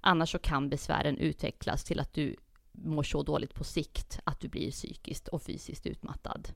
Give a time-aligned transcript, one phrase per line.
[0.00, 2.36] Annars så kan besvären utvecklas till att du
[2.72, 6.48] mår så dåligt på sikt att du blir psykiskt och fysiskt utmattad.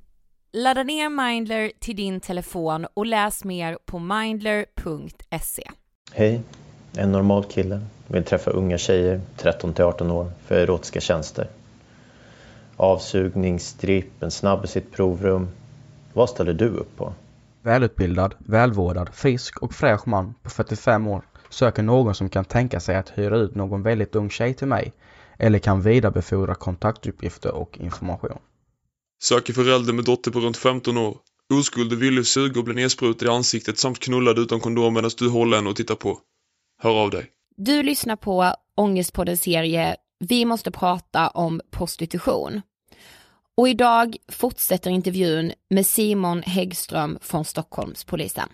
[0.52, 5.70] Ladda ner Mindler till din telefon och läs mer på mindler.se.
[6.12, 6.40] Hej,
[6.96, 7.80] en normal kille.
[8.06, 11.48] Vill träffa unga tjejer, 13 till 18 år, för erotiska tjänster.
[12.76, 15.48] Avsugning, stripp, en snabb i sitt provrum.
[16.12, 17.12] Vad ställer du upp på?
[17.62, 22.96] Välutbildad, välvårdad, frisk och fräsch man på 45 år söker någon som kan tänka sig
[22.96, 24.92] att hyra ut någon väldigt ung tjej till mig
[25.38, 28.38] eller kan vidarebefordra kontaktuppgifter och information.
[29.22, 31.16] Söker förälder med dotter på runt 15 år.
[31.52, 35.28] Oskuld och villig suga och bli nedsprutad i ansiktet samt knullad utan kondom medan du
[35.28, 36.18] håller henne och tittar på.
[36.82, 37.26] Hör av dig.
[37.56, 42.62] Du lyssnar på Ångestpoddens serie Vi måste prata om prostitution.
[43.56, 48.48] Och idag fortsätter intervjun med Simon Häggström från Stockholmspolisen.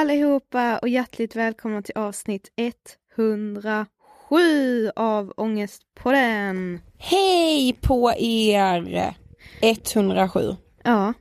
[0.00, 2.48] Allihopa och hjärtligt välkomna till avsnitt
[3.16, 6.80] 107 av Ångestpodden.
[6.98, 9.14] Hej på er!
[9.60, 10.56] 107.
[10.82, 11.12] Ja,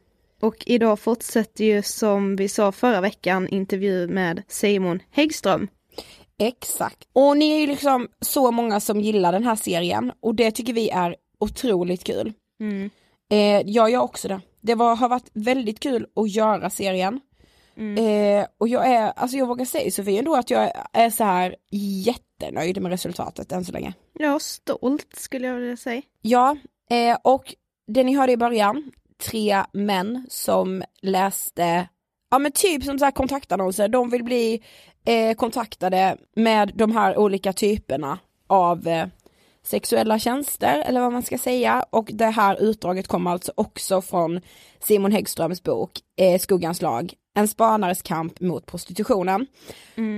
[0.41, 5.67] och idag fortsätter ju som vi sa förra veckan intervju med Simon Häggström.
[6.37, 7.07] Exakt.
[7.13, 10.73] Och ni är ju liksom så många som gillar den här serien och det tycker
[10.73, 12.33] vi är otroligt kul.
[12.59, 12.89] Mm.
[13.31, 14.41] Eh, jag gör också det.
[14.61, 17.19] Det var, har varit väldigt kul att göra serien.
[17.79, 17.97] Mm.
[17.97, 21.55] Eh, och jag är, alltså jag vågar säga Sofie ändå att jag är så här
[22.05, 23.93] jättenöjd med resultatet än så länge.
[24.13, 26.01] Ja, stolt skulle jag vilja säga.
[26.21, 26.57] Ja,
[26.89, 27.55] eh, och
[27.87, 28.91] det ni hörde i början,
[29.23, 31.87] tre män som läste,
[32.31, 34.61] ja men typ som så här kontaktannonser, de vill bli
[35.05, 39.07] eh, kontaktade med de här olika typerna av eh,
[39.69, 44.41] sexuella tjänster eller vad man ska säga och det här utdraget kommer alltså också från
[44.79, 49.47] Simon Häggströms bok eh, Skuggans lag, en spanares kamp mot prostitutionen.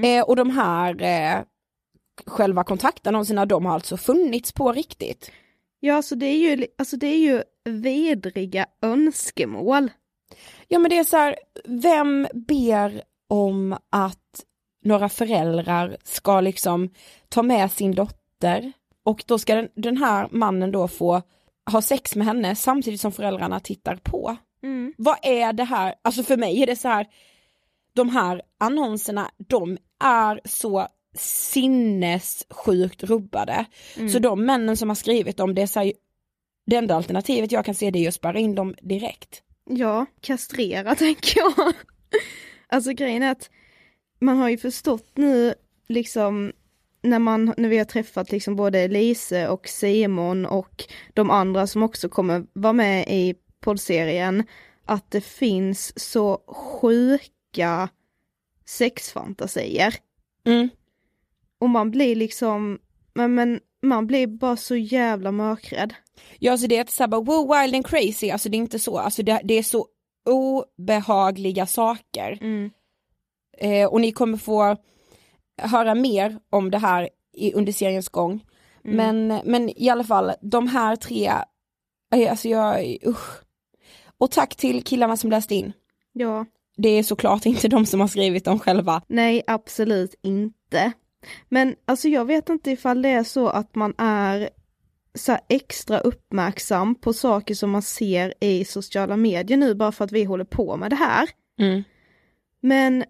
[0.03, 1.44] Eh, och de här eh,
[2.25, 5.31] själva kontaktannonserna de har alltså funnits på riktigt.
[5.80, 9.92] Ja, alltså det är ju, alltså det är ju vedriga önskemål.
[10.68, 14.45] Ja men det är så här, vem ber om att
[14.83, 16.89] några föräldrar ska liksom
[17.30, 21.21] ta med sin dotter och då ska den, den här mannen då få
[21.71, 24.38] ha sex med henne samtidigt som föräldrarna tittar på.
[24.63, 24.94] Mm.
[24.98, 27.07] Vad är det här, alltså för mig är det så här,
[27.94, 30.88] de här annonserna, de är så
[31.18, 33.65] sinnessjukt rubbade.
[34.12, 35.94] Så de männen som har skrivit dem, det är så här,
[36.65, 39.44] det enda alternativet jag kan se det är att spärra in dem direkt.
[39.69, 41.74] Ja, kastrera tänker jag.
[42.68, 43.50] Alltså grejen är att
[44.19, 45.53] man har ju förstått nu
[45.88, 46.51] liksom
[47.01, 50.83] när man, när vi har träffat liksom både Lise och Simon och
[51.13, 54.44] de andra som också kommer vara med i poddserien,
[54.86, 57.89] att det finns så sjuka
[58.65, 59.95] sexfantasier.
[60.45, 60.69] Mm.
[61.59, 62.80] Och man blir liksom,
[63.13, 65.94] men, men man blir bara så jävla mörkrädd.
[66.39, 68.79] Ja alltså det är så här bara wow wild and crazy, alltså det är inte
[68.79, 69.88] så, alltså det, det är så
[70.25, 72.39] obehagliga saker.
[73.58, 74.77] Eh, och ni kommer få
[75.62, 78.44] höra mer om det här i, under seriens gång.
[78.84, 81.32] Men, men i alla fall, de här tre,
[82.30, 83.41] alltså jag, usch.
[84.18, 85.74] Och tack till killarna som läste in.
[86.13, 86.46] Ja,
[86.77, 89.01] Det är såklart inte de som har skrivit dem själva.
[89.08, 90.91] nej absolut inte.
[91.50, 94.50] Men alltså jag vet inte ifall det är så att man är
[95.15, 100.12] så extra uppmärksam på saker som man ser i sociala medier nu bara för att
[100.12, 101.30] vi håller på med det här.
[101.60, 101.84] Mm.
[102.62, 103.03] Men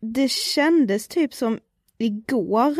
[0.00, 1.58] det kändes typ som
[1.98, 2.76] igår,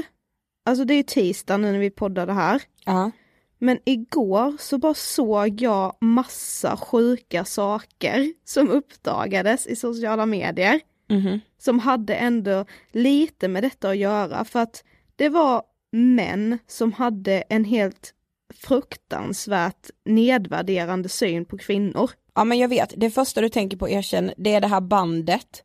[0.65, 3.11] alltså det är tisdag nu när vi poddar det här, Ja.
[3.59, 10.81] men igår så bara såg jag massa sjuka saker som uppdagades i sociala medier.
[11.11, 11.41] Mhm.
[11.59, 14.85] som hade ändå lite med detta att göra för att
[15.17, 18.15] det var män som hade en helt
[18.55, 22.11] fruktansvärt nedvärderande syn på kvinnor.
[22.35, 25.65] Ja men jag vet, det första du tänker på erkänn, det är det här bandet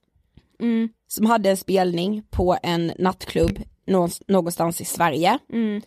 [0.60, 5.40] Mm, som hade en spelning på en nattklubb nå- någonstans i Sverige.
[5.54, 5.82] mm,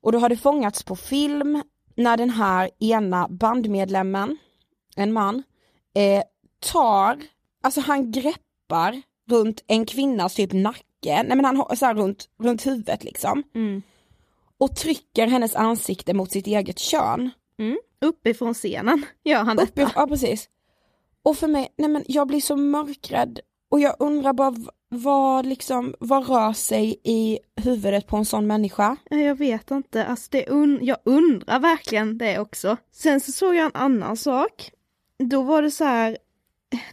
[0.00, 1.62] Och då har det fångats på film
[1.96, 4.36] när den här ena bandmedlemmen,
[4.96, 5.42] en man,
[5.94, 6.22] eh,
[6.72, 7.20] tar,
[7.62, 12.28] alltså han greppar runt en kvinnas typ nacke nej men han har så här runt,
[12.42, 13.42] runt huvudet liksom.
[13.54, 13.82] Mm.
[14.58, 17.30] Och trycker hennes ansikte mot sitt eget kön.
[17.58, 17.78] Mm.
[18.00, 19.82] Uppifrån scenen gör han detta.
[19.82, 20.48] Uppif- ja precis.
[21.22, 23.40] Och för mig, nej men jag blir så mörkrädd
[23.72, 24.54] och jag undrar bara
[24.88, 28.96] vad liksom, vad rör sig i huvudet på en sån människa?
[29.10, 32.76] Ja, Jag vet inte, alltså det un- jag undrar verkligen det också.
[32.92, 34.70] Sen så såg jag en annan sak.
[35.18, 36.18] Då var det så här,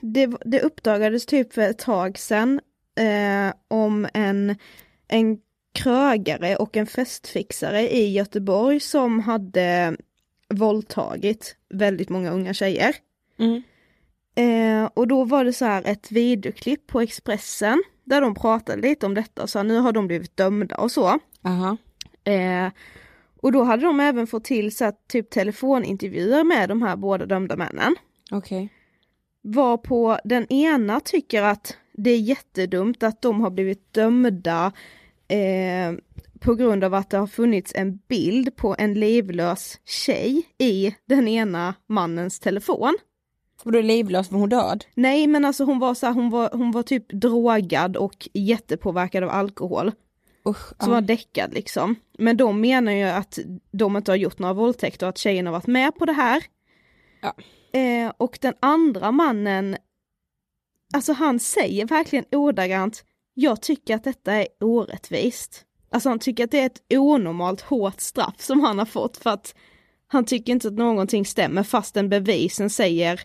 [0.02, 2.60] det, det uppdagades typ för ett tag sedan
[3.00, 4.56] eh, om en,
[5.08, 5.38] en
[5.74, 9.98] krögare och en festfixare i Göteborg som hade
[10.54, 12.96] våldtagit väldigt många unga tjejer.
[13.40, 13.62] Mm.
[14.40, 19.06] Eh, och då var det så här ett videoklipp på Expressen där de pratade lite
[19.06, 21.20] om detta och sa nu har de blivit dömda och så.
[21.44, 21.78] Aha.
[22.24, 22.72] Eh,
[23.42, 27.26] och då hade de även fått till så här, typ telefonintervjuer med de här båda
[27.26, 27.96] dömda männen.
[28.32, 28.70] Okej.
[29.42, 34.72] Var på den ena tycker att det är jättedumt att de har blivit dömda
[35.28, 35.94] eh,
[36.40, 41.28] på grund av att det har funnits en bild på en livlös tjej i den
[41.28, 42.98] ena mannens telefon.
[43.64, 44.86] Då är livlös, var hon död?
[44.96, 49.24] Nej men alltså hon var så här, hon var, hon var typ drogad och jättepåverkad
[49.24, 49.92] av alkohol.
[50.48, 50.90] Usch, Som ja.
[50.90, 51.96] var däckad liksom.
[52.18, 53.40] Men de menar ju att
[53.72, 56.44] de inte har gjort några våldtäkter och att tjejen har varit med på det här.
[57.22, 57.34] Ja.
[57.80, 59.78] Eh, och den andra mannen,
[60.94, 65.66] alltså han säger verkligen ordagrant, jag tycker att detta är orättvist.
[65.92, 69.30] Alltså han tycker att det är ett onormalt hårt straff som han har fått för
[69.30, 69.56] att
[70.08, 73.22] han tycker inte att någonting stämmer fastän bevisen säger,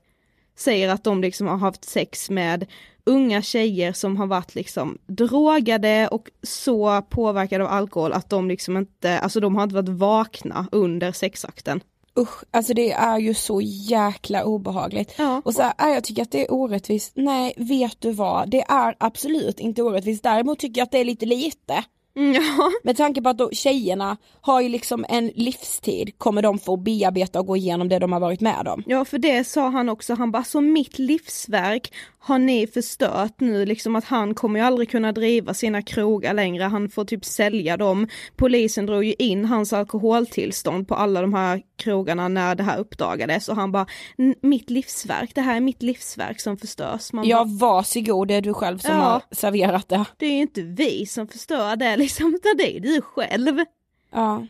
[0.57, 2.67] säger att de liksom har haft sex med
[3.07, 8.77] unga tjejer som har varit liksom drogade och så påverkade av alkohol att de liksom
[8.77, 11.81] inte, alltså de har inte varit vakna under sexakten.
[12.19, 15.15] Usch, alltså det är ju så jäkla obehagligt.
[15.19, 15.43] Ja.
[15.45, 17.13] Och så här, "Ah, jag tycker att det är orättvist.
[17.15, 18.51] Nej, vet du vad?
[18.51, 20.23] Det är absolut inte orättvist.
[20.23, 21.85] Däremot tycker jag att det är lite lite.
[22.17, 22.71] Mm, Ja.
[22.83, 27.41] Med tanke på att då, tjejerna har ju liksom en livstid, kommer de få bearbeta
[27.41, 28.83] och gå igenom det de har varit med om.
[28.87, 33.67] Ja för det sa han också, han bara så mitt livsverk har ni förstört nu,
[33.67, 37.77] liksom att han kommer ju aldrig kunna driva sina krogar längre, han får typ sälja
[37.77, 38.09] dem.
[38.37, 43.49] Polisen drog ju in hans alkoholtillstånd på alla de här krogarna när det här uppdagades
[43.49, 43.87] och han bara,
[44.19, 47.13] "N- mitt livsverk, det här är mitt livsverk som förstörs.
[47.13, 49.03] Man Ja bara, varsågod, det är du själv som Ja.
[49.03, 50.05] har serverat det.
[50.19, 53.65] det är ju inte vi som förstör det liksom, det är du själv.
[54.13, 54.47] Ja.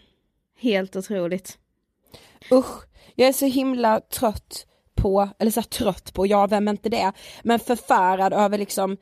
[0.59, 1.59] Helt otroligt.
[2.53, 2.85] Usch,
[3.15, 7.13] jag är så himla trött på, eller så trött på, ja vem är inte det,
[7.43, 8.97] men förfärad över liksom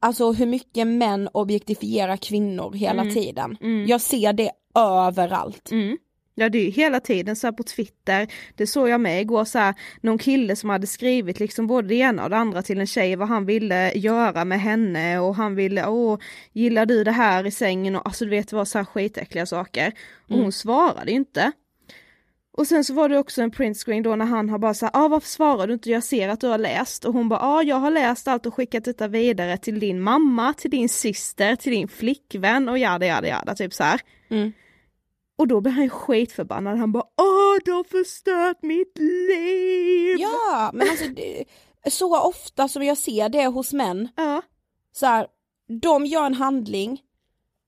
[0.00, 3.14] Alltså hur mycket män objektifierar kvinnor hela Mm.
[3.14, 3.56] tiden.
[3.60, 3.86] Mm.
[3.86, 5.70] Jag ser det överallt.
[5.70, 5.98] Mm.
[6.38, 9.44] Ja det är ju hela tiden så här på Twitter, det såg jag med igår
[9.44, 12.80] så här, någon kille som hade skrivit liksom både det ena och det andra till
[12.80, 16.18] en tjej vad han ville göra med henne och han ville, åh,
[16.52, 19.46] gillar du det här i sängen och alltså du vet det var så här skitäckliga
[19.46, 19.92] saker.
[20.24, 20.42] Och Mm.
[20.42, 21.52] hon svarade inte.
[22.52, 25.08] Och sen så var det också en printscreen då när han har bara sagt, ah
[25.08, 27.04] varför svarar du inte, jag ser att du har läst.
[27.04, 30.00] Och hon bara, ja ah, jag har läst allt och skickat detta vidare till din
[30.00, 34.00] mamma, till din syster, till din flickvän och jada jada jada, typ så här.
[34.30, 34.52] Mm.
[35.38, 40.16] Och då blir han skitförbannad, han bara åh du har förstört mitt liv!
[40.18, 41.44] Ja, men alltså det,
[41.90, 44.42] så ofta som jag ser det hos män, Ja.
[44.92, 45.26] så här,
[45.80, 47.00] de gör en handling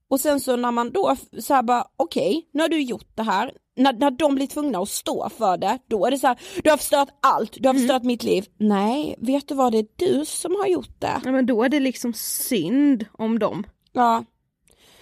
[0.09, 3.23] och sen så när man då så här bara okej, nu har du gjort det
[3.23, 6.41] här, när, när de blir tvungna att stå för det, då är det så här,
[6.65, 8.47] du har förstört allt, du har förstört mitt liv.
[8.59, 11.21] Nej, vet du vad, det är du som har gjort det.
[11.25, 13.65] ja men då är det liksom synd om dem.
[13.93, 14.25] Ja,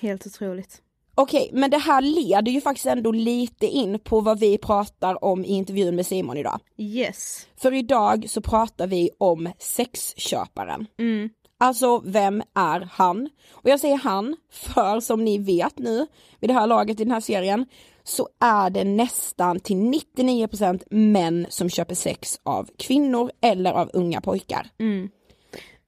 [0.00, 0.82] Helt otroligt.
[1.22, 5.44] Okej, men det här leder ju faktiskt ändå lite in på vad vi pratar om
[5.44, 6.60] i intervjun med Simon idag.
[6.76, 7.46] Yes.
[7.56, 10.87] För idag så pratar vi om sexköparen.
[10.98, 11.30] Mm.
[11.60, 13.28] Alltså vem är han?
[13.50, 16.06] Och jag säger han för som ni vet nu
[16.40, 17.66] vid det här laget i den här serien
[18.04, 24.20] så är det nästan till 99% män som köper sex av kvinnor eller av unga
[24.20, 24.70] pojkar.
[24.78, 25.10] Mm.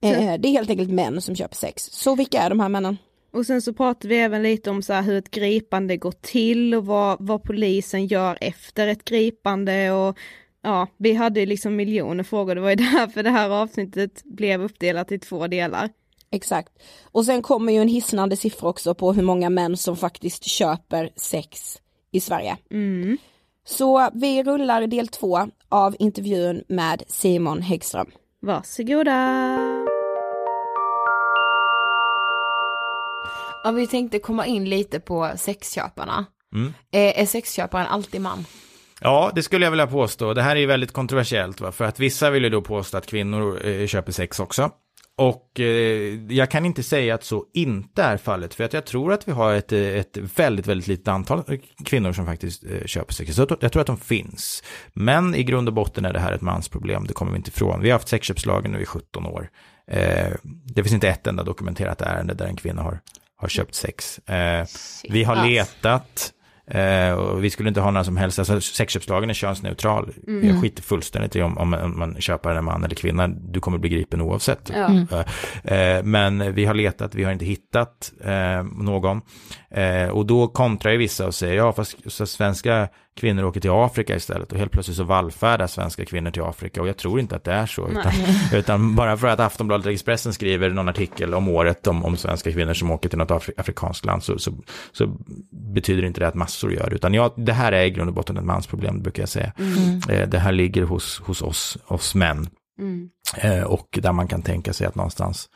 [0.02, 1.82] Eh, det är helt enkelt män som köper sex.
[1.92, 2.98] Så vilka är de här männen?
[3.30, 6.74] Och sen så pratar vi även lite om så här hur ett gripande går till
[6.74, 10.18] och vad, vad polisen gör efter ett gripande och
[10.62, 14.62] ja, vi hade ju liksom miljoner frågor, det var ju därför det här avsnittet blev
[14.62, 15.88] uppdelat i två delar.
[16.32, 16.72] Exakt.
[17.04, 21.10] Och sen kommer ju en hisnande siffra också på hur många män som faktiskt köper
[21.16, 21.76] sex
[22.12, 22.56] i Sverige.
[22.70, 23.18] Mm.
[23.64, 28.10] Så vi rullar del två av intervjun med Simon Häggström.
[28.40, 29.89] Varsågoda!
[33.64, 36.26] Ja, vi tänkte komma in lite på sexköparna.
[36.54, 36.74] Mm.
[36.92, 38.46] Eh, är sexköparen alltid man?
[39.00, 40.34] Ja, det skulle jag vilja påstå.
[40.34, 41.72] Det här är ju väldigt kontroversiellt, va?
[41.72, 44.70] för att vissa vill ju då påstå att kvinnor eh, köper sex också.
[45.16, 49.12] och eh, jag kan inte säga att så inte är fallet, för att jag tror
[49.12, 51.42] att vi har ett, ett väldigt, väldigt litet antal
[51.84, 53.34] kvinnor som faktiskt eh, köper sex.
[53.34, 54.62] Så jag tror att de finns.
[54.92, 57.80] Men i grund och botten är det här ett mansproblem, det kommer vi inte ifrån.
[57.80, 59.50] Vi har haft sexköpslagen nu i 17 år.
[59.90, 63.00] Eh, det finns inte ett enda dokumenterat ärende där en kvinna har,
[63.40, 64.18] har köpt sex.
[64.18, 64.66] Eh,
[65.08, 66.32] vi har letat
[66.70, 70.12] Eh, och vi skulle inte ha några som helst, alltså sexköpslagen är könsneutral.
[70.26, 70.48] Mm.
[70.48, 73.90] Jag skiter fullständigt i om, om, man köper en man eller kvinna, du kommer bli
[73.90, 74.70] gripen oavsett.
[74.74, 74.86] Ja.
[74.86, 75.06] Mm.
[75.64, 79.20] Eh, men vi har letat, vi har inte hittat eh, någon.
[79.70, 84.16] Eh, och då kontrar ju vissa och säger, ja fast svenska kvinnor åker till Afrika
[84.16, 87.44] istället och helt plötsligt så vallfärdar svenska kvinnor till Afrika och jag tror inte att
[87.44, 87.88] det är så.
[87.88, 88.12] Utan,
[88.58, 92.52] utan, bara för att Aftonbladet och Expressen skriver någon artikel om året om, om svenska
[92.52, 94.52] kvinnor som åker till något afri afrikanskt land så, så,
[94.92, 95.16] så,
[95.74, 96.94] betyder inte det att massor gör.
[96.94, 99.52] Utan ja, det här är i grund och botten ett mansproblem brukar jag säga.
[99.58, 100.00] Mm.
[100.08, 102.48] Eh, det här ligger hos, hos oss, oss män.
[102.78, 103.10] Mm.
[103.36, 105.48] Eh, och där man kan tänka sig att någonstans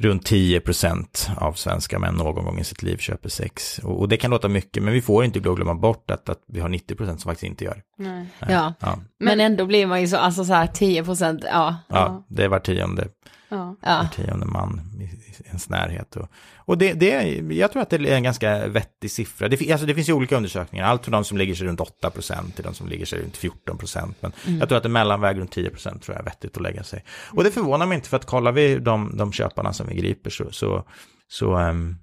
[0.00, 3.78] runt 10% av svenska män någon gång i sitt liv köper sex.
[3.78, 6.60] Och, och, det kan låta mycket, men vi får inte glömma bort att, att vi
[6.60, 7.82] har 90% som faktiskt inte gör.
[7.98, 8.26] Nej.
[8.38, 8.74] Ja.
[8.80, 8.98] ja.
[9.18, 11.76] Men ändå blir man ju så, alltså så här 10 procent, ja.
[11.88, 13.08] Ja, det är var tionde,
[13.50, 13.76] ja.
[13.82, 15.10] var tionde man i,
[15.46, 16.16] ens närhet.
[16.16, 19.48] Och, och det, det, jag tror att det är en ganska vettig siffra.
[19.48, 22.52] Det, alltså det finns ju olika undersökningar, allt från de som ligger sig runt 8%
[22.52, 24.58] till de som ligger sig runt 14% Men Mm.
[24.58, 27.04] jag tror att en mellanväg runt 10 tror jag är vettigt att lägga sig.
[27.30, 30.30] Och det förvånar mig inte, för att kollar vi de, de köparna som vi griper
[30.30, 30.84] så, så,
[31.28, 31.98] så um,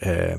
[0.00, 0.36] eh,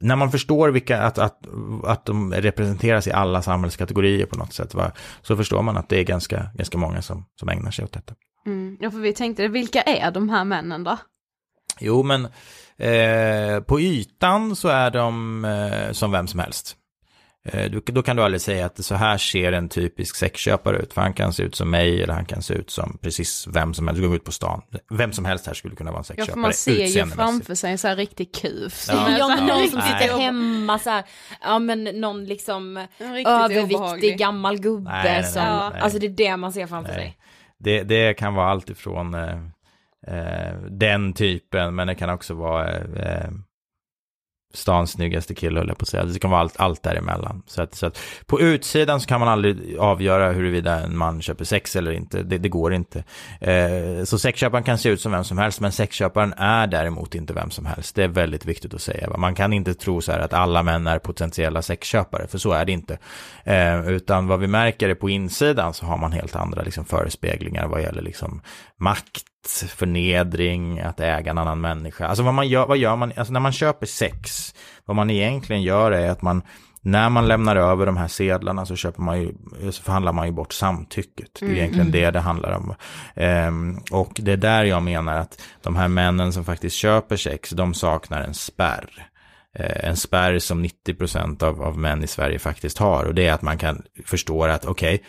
[0.00, 1.46] när man förstår vilka, att, att,
[1.84, 4.92] att de representeras i alla samhällskategorier på något sätt, va,
[5.22, 8.14] så förstår man att det är ganska, ganska många som, som ägnar sig åt detta.
[8.48, 8.76] Mm.
[8.80, 10.98] Ja, för vi tänkte, vilka är de här männen då?
[11.80, 12.24] Jo, men
[12.78, 16.74] eh, på ytan så är de eh, som vem som helst.
[17.44, 20.92] Eh, du, då kan du aldrig säga att så här ser en typisk sexköpare ut,
[20.92, 23.74] för han kan se ut som mig eller han kan se ut som precis vem
[23.74, 24.02] som helst.
[24.02, 26.32] Du går ut på stan, vem som helst här skulle kunna vara en Ja, sexköpare.
[26.34, 28.86] för man ser ju framför sig en så här riktig kuf.
[28.88, 29.18] Ja.
[29.18, 31.04] Ja, någon som riktigt sitter ob- hemma så här,
[31.40, 34.18] ja men någon liksom överviktig obehaglig.
[34.18, 35.80] gammal gubbe Nej, nej, nej, som, nej.
[35.80, 37.18] alltså det är det man ser framför sig.
[37.58, 39.38] Det, det kan vara allt ifrån eh,
[40.06, 43.30] eh, den typen, men det kan också vara eh, eh
[44.54, 46.04] stans snyggaste kille, höll jag på att säga.
[46.04, 47.42] Det kan vara allt, allt däremellan.
[47.46, 51.44] Så att, så att på utsidan så kan man aldrig avgöra huruvida en man köper
[51.44, 52.22] sex eller inte.
[52.22, 53.04] Det, det går inte.
[53.40, 57.32] Eh, så sexköparen kan se ut som vem som helst, men sexköparen är däremot inte
[57.32, 57.94] vem som helst.
[57.94, 59.16] Det är väldigt viktigt att säga.
[59.18, 62.64] Man kan inte tro så här att alla män är potentiella sexköpare, för så är
[62.64, 62.98] det inte.
[63.44, 67.66] Eh, utan vad vi märker är på insidan så har man helt andra liksom, förespeglingar
[67.66, 68.40] vad gäller liksom,
[68.76, 69.24] makt,
[69.68, 72.06] förnedring, att äga en annan människa.
[72.06, 75.62] Alltså vad man gör, vad gör man, alltså när man köper sex, vad man egentligen
[75.62, 76.42] gör är att man,
[76.80, 79.32] när man lämnar över de här sedlarna så köper man ju,
[79.72, 81.28] så förhandlar man ju bort samtycket.
[81.40, 81.58] Det är Mm.
[81.58, 82.74] egentligen det det handlar om.
[83.16, 87.50] Ehm, och det är där jag menar att de här männen som faktiskt köper sex,
[87.50, 89.06] de saknar en spärr.
[89.58, 93.04] Eh, en spärr som 90% av, av män i Sverige faktiskt har.
[93.04, 95.02] Och det är att man kan förstå att okej,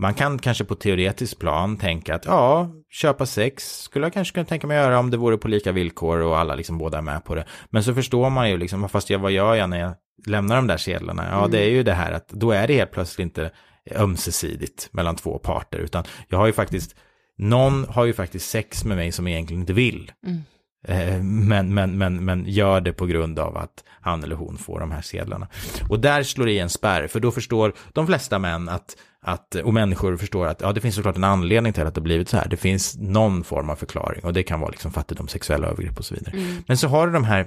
[0.00, 4.46] man kan kanske på teoretiskt plan tänka att ja, köpa sex skulle jag kanske kunna
[4.46, 7.24] tänka mig göra om det vore på lika villkor och alla liksom båda är med
[7.24, 7.44] på det.
[7.70, 9.92] Men så förstår man ju liksom, fast jag, vad gör jag när jag
[10.26, 11.26] lämnar de där sedlarna?
[11.30, 11.50] Ja, Mm.
[11.50, 13.50] det är ju det här att då är det helt plötsligt inte
[13.96, 16.96] ömsesidigt mellan två parter, utan jag har ju faktiskt,
[17.38, 20.12] någon har ju faktiskt sex med mig som egentligen inte vill.
[20.26, 20.42] Mm.
[20.88, 24.80] Eh, Men, men, men, men gör det på grund av att han eller hon får
[24.80, 25.48] de här sedlarna.
[25.88, 29.54] Och där slår det i en spärr, för då förstår de flesta män att, att,
[29.54, 32.36] och människor förstår att ja, det finns såklart en anledning till att det blivit så
[32.36, 32.48] här.
[32.48, 36.04] Det finns någon form av förklaring och det kan vara liksom fattigdom, sexuella övergrepp och
[36.04, 36.36] så vidare.
[36.36, 36.62] Mm.
[36.66, 37.46] Men så har du de här,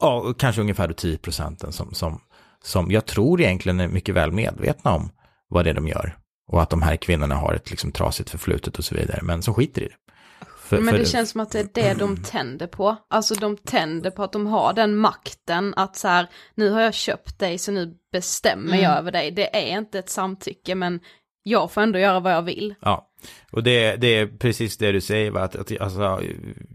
[0.00, 2.20] ja, kanske ungefär då 10 procenten som, som,
[2.64, 5.10] som jag tror egentligen är mycket väl medvetna om
[5.48, 6.16] vad det är de gör.
[6.50, 9.54] Och att de här kvinnorna har ett liksom trasigt förflutet och så vidare, men som
[9.54, 10.07] skiter i det.
[10.68, 12.96] För- Men för- det känns som att det är det de tänder på.
[13.10, 16.94] Alltså de tänder på att de har den makten att så här, nu har jag
[16.94, 18.80] köpt dig så nu bestämmer Mm.
[18.80, 19.30] jag över dig.
[19.30, 21.00] Det är inte ett samtycke men
[21.42, 22.74] jag får ändå göra vad jag vill.
[22.80, 23.04] Ja,
[23.52, 25.30] och det, det är precis det du säger.
[25.30, 25.40] Va?
[25.40, 26.20] Att, att, alltså,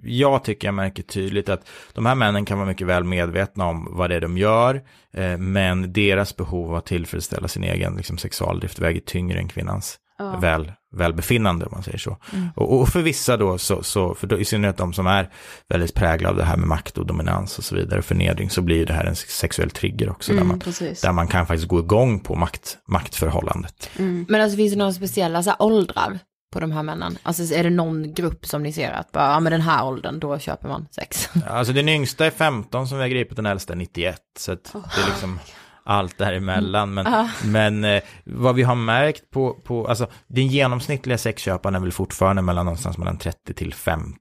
[0.03, 3.87] jag tycker jag märker tydligt att de här männen kan vara mycket väl medvetna om
[3.91, 4.75] vad det är de gör,
[5.13, 9.99] eh, men deras behov av att tillfredsställa sin egen liksom, sexualdrift väger tyngre än kvinnans
[10.17, 10.37] Ja.
[10.41, 12.17] väl, välbefinnande, om man säger så.
[12.33, 12.49] Mm.
[12.55, 15.29] Och, och för vissa då, så, så för då, i synnerhet de som är
[15.69, 18.85] väldigt präglade av det här med makt och dominans och så vidare, förnedring, så blir
[18.85, 21.01] det här en sexuell trigger också, där, Mm, man, precis.
[21.01, 23.89] där man kan faktiskt gå igång på makt, maktförhållandet.
[24.27, 26.19] Men alltså finns det några speciella så här, åldrar
[26.53, 27.17] på de här männen?
[27.23, 30.19] Alltså är det någon grupp som ni ser att bara, ja men den här åldern,
[30.19, 31.29] då köper man sex?
[31.47, 34.17] Alltså den yngsta är 15 som vi har gripit, den äldsta är 91.
[34.39, 35.39] Så att det är liksom,
[35.83, 36.93] allt däremellan.
[36.93, 37.29] Men, Ja.
[37.45, 42.41] men eh, vad vi har märkt på, på, alltså den genomsnittliga sexköparen är väl fortfarande
[42.41, 44.17] mellan någonstans mellan 30 till 50.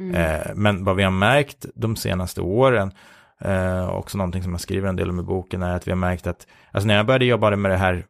[0.00, 0.14] Mm.
[0.14, 2.92] Eh, men vad vi har märkt de senaste åren,
[3.40, 5.96] eh, också någonting som jag skriver en del om i boken, är att vi har
[5.98, 8.04] märkt att, alltså när jag började jobba med det här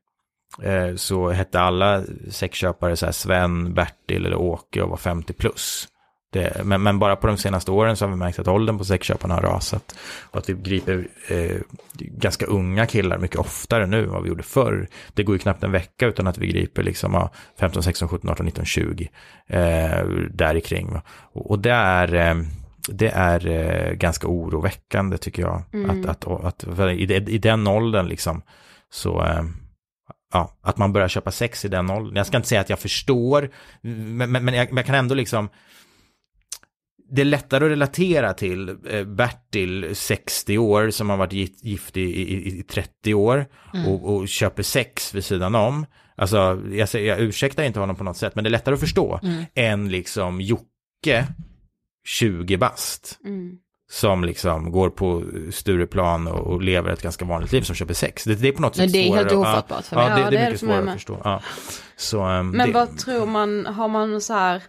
[0.63, 5.89] eh, så hette alla sexköpare så här Sven, Bertil eller Åke och var 50 plus.
[6.33, 8.85] Det, men, men bara på de senaste åren så har vi märkt att åldern på
[8.85, 9.99] sexköparna har rasat.
[10.31, 11.57] Och att vi griper eh,
[11.99, 14.89] ganska unga killar mycket oftare nu än vad vi gjorde förr.
[15.15, 18.31] Det går ju knappt en vecka utan att vi griper liksom ja, 15, 16, 17,
[18.31, 19.11] 18, 19, 20.
[19.47, 21.01] Eh, där kring.
[21.33, 22.15] Och, och det är...
[22.15, 22.35] Eh,
[22.89, 25.63] det är eh, ganska oroväckande tycker jag.
[25.73, 25.91] Mm.
[25.91, 28.43] Att, att, att, i, I den åldern liksom
[28.91, 29.43] så, eh,
[30.33, 32.17] ja, att man börjar köpa sex i den åldern.
[32.17, 35.15] Jag ska inte säga att jag förstår, men, men, men, jag, men jag kan ändå
[35.15, 35.49] liksom,
[37.11, 41.33] det är lättare att relatera till eh, Bertil, 60 år, som har varit
[41.65, 43.89] gift, i, i, i 30 år Mm.
[43.89, 45.87] och, och köper sex vid sidan om.
[46.17, 49.21] Alltså, jag, jag ursäktar inte honom på något sätt, men det är lättare att förstå
[49.23, 49.45] Mm.
[49.55, 51.27] än liksom Jocke,
[52.05, 53.59] 20 bast Mm.
[53.91, 58.25] som liksom går på Stureplan och, och lever ett ganska vanligt liv som köper sex.
[58.25, 60.05] Det, det är på något sätt det är helt svårare- ofattbart för mig.
[60.09, 61.21] Ja, Ja, det det är mycket svårare att förstå.
[61.25, 61.43] Ja.
[61.97, 64.63] Så, ehm, Men vad tror man, har man så här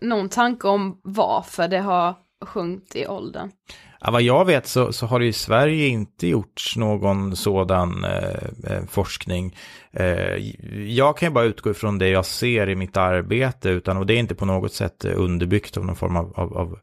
[0.00, 3.50] någon tanke om varför det har sjunkit i åldern?
[4.00, 8.74] ja, vad jag vet så, så har det i Sverige inte gjorts någon sådan eh,
[8.74, 9.56] eh forskning.
[9.92, 10.36] Eh,
[10.86, 14.14] jag kan ju bara utgå ifrån det jag ser i mitt arbete, utan, och det
[14.14, 16.78] är inte på något sätt eh, underbyggt av någon form av, av, av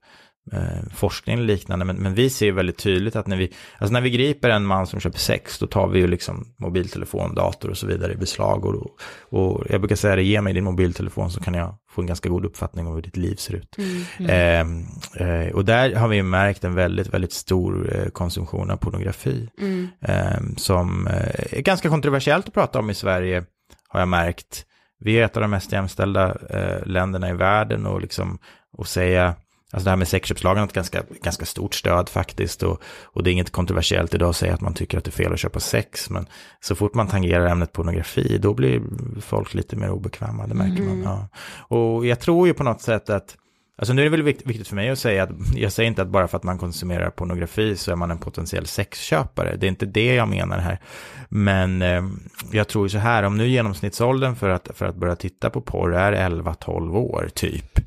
[0.54, 4.02] eh, forskning eller liknande, men, men vi ser väldigt tydligt att när vi, alltså när
[4.02, 7.78] vi griper en man som köper sex, då tar vi ju liksom mobiltelefon, dator och
[7.78, 8.66] så vidare i beslag.
[8.66, 12.08] Och, och jag brukar säga det, ge mig din mobiltelefon så kan jag få en
[12.08, 13.78] ganska god uppfattning om hur ditt liv ser ut.
[14.20, 14.86] Mm.
[15.16, 19.50] Eh, eh, och där har vi märkt en väldigt, väldigt stor eh, konsumtion av pornografi.
[19.60, 19.88] Mm.
[20.02, 23.44] Eh, som är ganska kontroversiellt att prata om i Sverige,
[23.88, 24.66] har jag märkt.
[25.00, 28.40] Vi är ett av de mest jämställda eh, länderna i världen och liksom,
[28.78, 29.36] och säga,
[29.72, 33.30] alltså det här med sexköpslagen har ett ganska, ganska stort stöd faktiskt och, och det
[33.30, 35.60] är inget kontroversiellt idag att säga att man tycker att det är fel att köpa
[35.60, 36.28] sex, men
[36.60, 38.82] så fort man tangerar ämnet pornografi, då blir
[39.22, 40.92] folk lite mer obekväma, det märker man.
[40.94, 41.04] Mm.
[41.04, 41.28] Ja.
[41.60, 43.38] Och jag tror ju på något sätt att
[43.80, 46.02] Alltså nu är det väl vikt- viktigt för mig att säga att jag säger inte
[46.02, 49.56] att bara för att man konsumerar pornografi så är man en potentiell sexköpare.
[49.56, 50.80] Det är inte det jag menar här.
[51.30, 52.04] Men eh,
[52.52, 55.62] jag tror ju så här, om nu genomsnittsåldern för att, för att börja titta på
[55.62, 57.80] porr är 11-12 år typ.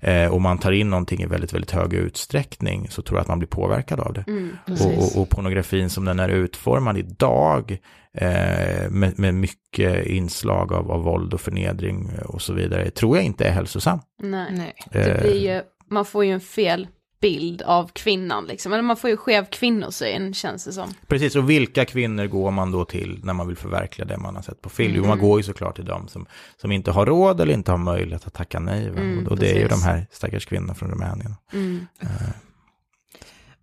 [0.00, 3.28] Eh, och man tar in någonting i väldigt, väldigt hög utsträckning så tror jag att
[3.28, 4.24] man blir påverkad av det.
[4.26, 7.78] Mm, och, och, och pornografin som den är utformad idag
[8.14, 13.24] eh, med, med mycket inslag av, av våld och förnedring och så vidare tror jag
[13.26, 13.98] inte är hälsosam.
[14.22, 14.46] Nej.
[14.52, 14.74] Nej.
[14.92, 15.20] Det Eh.
[15.22, 16.88] blir ju, man får ju en fel
[17.20, 20.94] bild av kvinnan liksom, eller man får ju skev kvinnosyn känns det som.
[21.06, 24.42] Precis, och vilka kvinnor går man då till när man vill förverkliga det man har
[24.42, 24.92] sett på film?
[24.94, 25.08] Jo, Mm.
[25.08, 26.26] man går ju såklart till dem som,
[26.60, 28.86] som inte har råd eller inte har möjlighet att tacka nej.
[28.86, 29.84] Mm, och det är ju de precis.
[29.84, 31.34] här stackars kvinnorna från Rumänien.
[31.52, 31.86] Mm.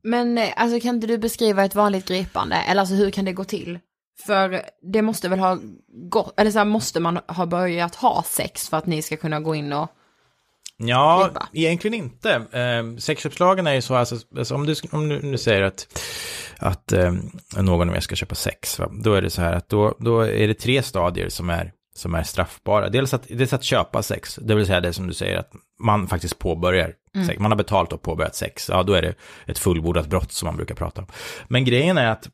[0.03, 2.55] Men eh, alltså kan inte du beskriva ett vanligt gripande?
[2.55, 3.79] Eller alltså hur kan det gå till?
[4.25, 4.61] För
[4.93, 5.59] det måste väl ha
[6.09, 9.39] gått, eller så här, måste man ha börjat ha sex för att ni ska kunna
[9.39, 9.89] gå in och...
[10.77, 11.47] Ja, Klippa.
[11.53, 12.33] egentligen inte.
[12.33, 15.87] Eh, sexköpslagen är ju så, alltså, alltså om du, om du nu säger att,
[16.57, 17.13] att eh,
[17.57, 18.89] någon av er ska köpa sex, va?
[19.03, 22.15] då är det så här att då, då är det tre stadier som är, som
[22.15, 22.89] är straffbara.
[22.89, 26.07] Dels att, dels att köpa sex, det vill säga det som du säger att man
[26.07, 27.27] faktiskt påbörjar Mm.
[27.27, 27.39] sex.
[27.39, 30.55] Man har betalt och påbörjat sex, ja då är det ett fullbordat brott som man
[30.55, 31.07] brukar prata om.
[31.47, 32.29] Men grejen är att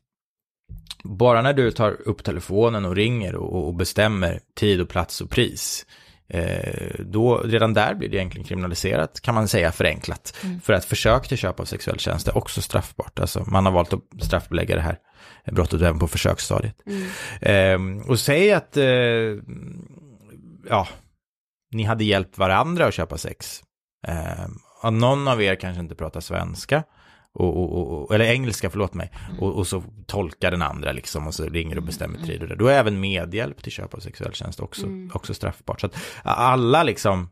[1.04, 5.30] bara när du tar upp telefonen och ringer och, och bestämmer tid och plats och
[5.30, 5.86] pris,
[6.98, 10.36] då redan där blir det egentligen kriminaliserat, kan man säga förenklat.
[10.44, 10.60] Mm.
[10.60, 13.18] För att försök till köp av sexuell tjänst är också straffbart.
[13.18, 14.98] Alltså man har valt att straffbelägga det här
[15.44, 16.76] brottet även på försöksstadiet.
[17.40, 18.84] Eh, och säg att, eh,
[20.68, 20.88] ja,
[21.72, 23.62] ni hade hjälpt varandra att köpa sex.
[24.08, 26.82] Eh, någon av er kanske inte pratar svenska.
[27.34, 29.10] Och, och, och, eller engelska, förlåt mig.
[29.38, 32.56] Och, och så tolkar den andra liksom och så ringer och bestämmer tid och det.
[32.56, 35.10] Då är även medhjälp till köp av sexuell tjänst också, Mm.
[35.14, 35.80] också straffbart.
[35.80, 37.28] Så att alla liksom,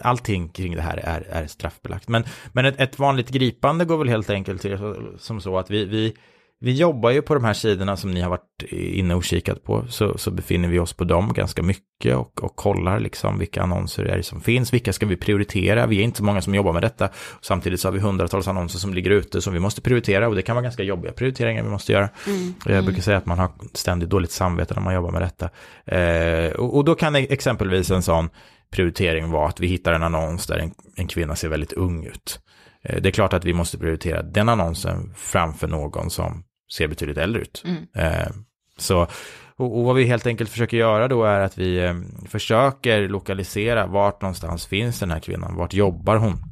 [0.00, 2.08] allting kring det här är, är straffbelagt.
[2.08, 4.78] Men, men ett, ett vanligt gripande går väl helt enkelt till
[5.18, 6.16] som så att vi, vi,
[6.60, 9.84] vi jobbar ju på de här sidorna som ni har varit inne och kikat på,
[9.88, 14.04] så, så befinner vi oss på dem ganska mycket och, och kollar liksom vilka annonser
[14.04, 16.72] är det som finns, vilka ska vi prioritera, vi är inte så många som jobbar
[16.72, 17.08] med detta,
[17.40, 20.42] samtidigt så har vi hundratals annonser som ligger ute som vi måste prioritera och det
[20.42, 22.08] kan vara ganska jobbiga prioriteringar vi måste göra.
[22.26, 22.54] Mm.
[22.66, 25.50] Jag brukar säga att man har ständigt dåligt samvete när man jobbar med detta.
[25.96, 28.30] Eh, och, och då kan exempelvis en sån
[28.70, 32.40] prioritering vara att vi hittar en annons där en, en kvinna ser väldigt ung ut.
[32.82, 37.18] Eh, Det är klart att vi måste prioritera den annonsen framför någon som ser betydligt
[37.18, 37.64] äldre ut.
[37.64, 37.86] Mm.
[37.94, 38.28] Eh,
[38.76, 39.06] så,
[39.56, 41.94] och, och vad vi helt enkelt försöker göra då är att vi eh,
[42.28, 46.42] försöker lokalisera vart någonstans finns den här kvinnan, vart jobbar hon?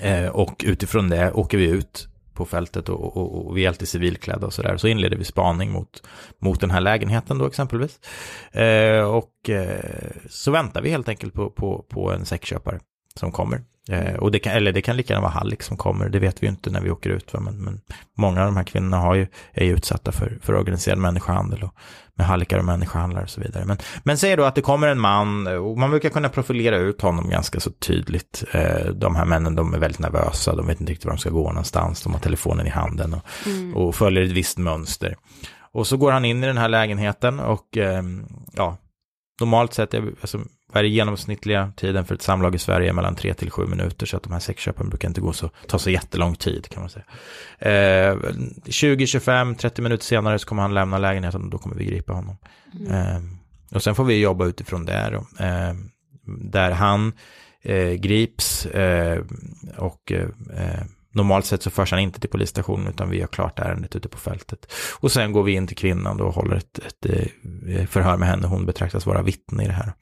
[0.00, 3.88] Eh, och utifrån det åker vi ut på fältet och, och, och vi är alltid
[3.88, 4.76] civilklädda och sådär.
[4.76, 6.02] Så inleder vi spaning mot,
[6.38, 8.00] mot den här lägenheten då exempelvis.
[9.08, 9.50] Och
[10.28, 12.80] så väntar vi helt enkelt på, på, på en sexköpare
[13.14, 13.62] som kommer.
[13.90, 16.42] Eh, och det kan, eller det kan lika gärna vara Hallik som kommer, det vet
[16.42, 17.32] vi inte när vi åker ut.
[17.32, 17.40] Va?
[17.40, 17.80] Men, men
[18.18, 21.74] många av de här kvinnorna har ju, är ju utsatta för, för organiserad människohandel och
[22.14, 23.64] med hallickar och människohandlare och så vidare.
[23.64, 27.00] Men, men säg då att det kommer en man och man brukar kunna profilera ut
[27.02, 28.44] honom ganska så tydligt.
[28.52, 31.30] Eh, de här männen de är väldigt nervösa, de vet inte riktigt var de ska
[31.30, 33.76] gå någonstans, de har telefonen i handen och, Mm.
[33.76, 35.16] och följer ett visst mönster.
[35.72, 38.02] Och så går han in i den här lägenheten och eh,
[38.52, 38.76] ja,
[39.40, 40.40] normalt sett, alltså,
[40.72, 43.66] vad är det genomsnittliga tiden för ett samlag i Sverige är mellan 3 till 7
[43.66, 46.82] minuter, så att de här sexköpen brukar inte gå så, ta så jättelång tid kan
[46.82, 47.04] man säga.
[47.58, 48.16] Eh,
[48.66, 52.12] 20, 25, 30 minuter senare så kommer han lämna lägenheten och då kommer vi gripa
[52.12, 52.36] honom.
[52.90, 53.20] Eh,
[53.74, 55.74] och sen får vi jobba utifrån det eh,
[56.26, 57.12] där han
[57.62, 59.22] eh, grips eh,
[59.76, 60.28] och eh,
[61.12, 64.18] normalt sett så förs han inte till polisstationen utan vi har klart ärendet ute på
[64.18, 64.72] fältet.
[65.00, 68.28] Och sen går vi in till kvinnan då och håller ett, ett eh, förhör med
[68.28, 68.46] henne.
[68.46, 69.92] Hon betraktas vara vittne i det här.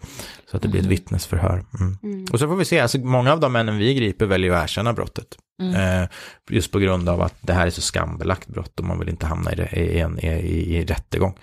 [0.51, 0.91] Så att det blir ett Mhm.
[0.91, 1.65] vittnesförhör.
[1.81, 1.99] Mm.
[2.03, 2.25] Mm.
[2.33, 4.93] Och så får vi se, alltså många av de männen vi griper väljer att erkänna
[4.93, 5.27] brottet.
[5.63, 6.03] Mm.
[6.03, 6.09] Eh,
[6.51, 9.27] just på grund av att det här är så skambelagt brott och man vill inte
[9.27, 11.35] hamna i, det, i, en, i, i, i rättegång.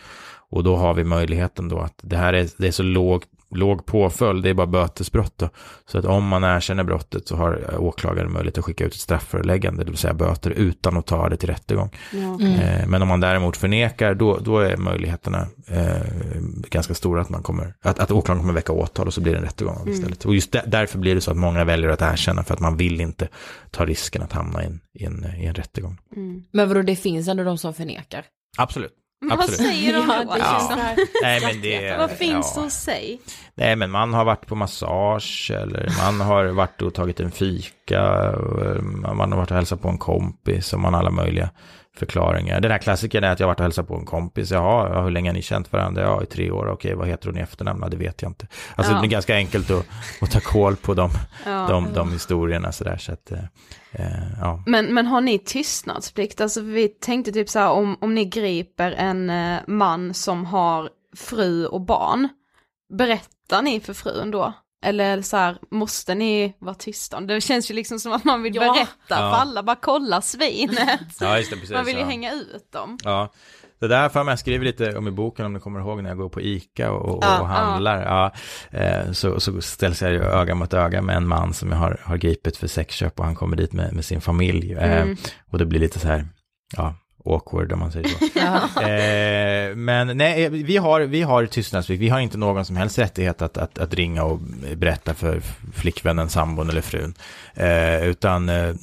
[0.50, 3.86] Och då har vi möjligheten då att det här är, det är så låg, låg
[3.86, 5.50] påföljd, det är bara bötesbrott då.
[5.86, 9.84] Så att om man erkänner brottet så har åklagaren möjlighet att skicka ut ett strafföreläggande,
[9.84, 11.90] det vill säga böter, utan att ta det till rättegång.
[12.14, 12.54] Ja, okej.
[12.54, 16.02] Eh, men om man däremot förnekar, då, då är möjligheterna eh,
[16.70, 19.40] ganska stora att man kommer, att, att åklagaren kommer väcka åtal och så blir det
[19.40, 19.94] en rättegång Mm.
[19.94, 20.26] istället.
[20.26, 22.78] Och just där, därför blir det så att många väljer att erkänna för att man
[22.78, 23.28] vill inte
[23.72, 25.98] ta risken att hamna i en, i en, i en rättegång.
[26.52, 28.26] Men vadå, det finns ändå de som förnekar?
[28.58, 28.94] Absolut.
[29.22, 29.60] Men Absolut.
[29.60, 30.34] vad säger de Ja, då?
[30.34, 30.60] det Ja.
[30.60, 32.62] så här Nej, men det- Vad finns ja.
[32.62, 33.18] det att säga?
[33.56, 38.00] Nej, men man har varit på massage eller man har varit och tagit en fika,
[38.66, 41.50] eh, man har varit och hälsat på en kompis och man har alla möjliga
[41.98, 42.60] förklaringar.
[42.62, 45.12] Den här klassikern är att jag varit och hälsat på en kompis, jaha, ja, hur
[45.12, 46.02] länge har ni känt varandra?
[46.02, 47.80] Ja, i tre år, okej, vad heter hon i efternamn?
[47.84, 48.48] Ja, det vet jag inte.
[48.76, 49.00] Alltså Ja.
[49.02, 49.86] det är ganska enkelt att,
[50.22, 51.10] att ta koll på de,
[51.46, 51.68] Ja.
[51.70, 53.40] de, de historierna sådär, så att, eh,
[53.92, 54.64] eh, ja.
[54.66, 56.42] Men, men har ni tystnadsplikt?
[56.42, 60.90] Alltså vi tänkte typ så här om, om ni griper en eh, man som har
[61.16, 62.30] fru och barn,
[62.98, 64.54] berättar ni för frun då?
[64.88, 67.20] Eller så här, måste ni vara tysta?
[67.22, 68.62] Det känns ju liksom som att man vill Ja.
[68.74, 69.16] berätta Ja.
[69.16, 71.00] för alla, bara kolla svinet.
[71.20, 72.08] Ja, just det, precis, man vill ju ja.
[72.08, 72.98] hänga ut dem.
[73.04, 73.32] Ja,
[73.80, 76.18] det där får jag skriva lite om i boken om ni kommer ihåg när jag
[76.18, 78.04] går på ICA och, och, Ja, och handlar.
[78.04, 78.32] Ja.
[78.80, 82.02] Eh, så, så ställs jag ju öga mot öga med en man som jag har,
[82.04, 84.74] har gripit för sexköp och han kommer dit med, med sin familj.
[84.74, 85.18] Eh, Mm.
[85.52, 86.28] och det blir lite så här,
[86.78, 86.96] ja,
[87.34, 88.26] awkward om man säger så.
[88.82, 92.02] eh, men nej, vi har, vi har tystnadsplikt.
[92.02, 94.40] Vi har inte någon som helst rättighet att, att, att ringa och
[94.76, 95.42] berätta för
[95.74, 97.14] flickvännen, sambon eller frun.
[97.54, 98.76] Eh, utan eh,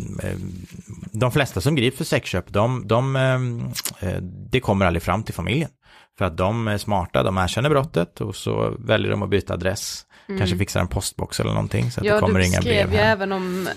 [1.12, 5.35] de flesta som grips för sexköp, de, de, eh, eh, det kommer aldrig fram till
[5.35, 5.70] familjen.
[6.18, 10.07] För att de är smarta, de erkänner brottet och så väljer de att byta adress.
[10.28, 10.38] Mm.
[10.38, 12.92] Kanske fixar en postbox eller någonting så att Ja, det kommer du inga skrev brev
[12.92, 13.12] ju hem.
[13.12, 13.68] även om,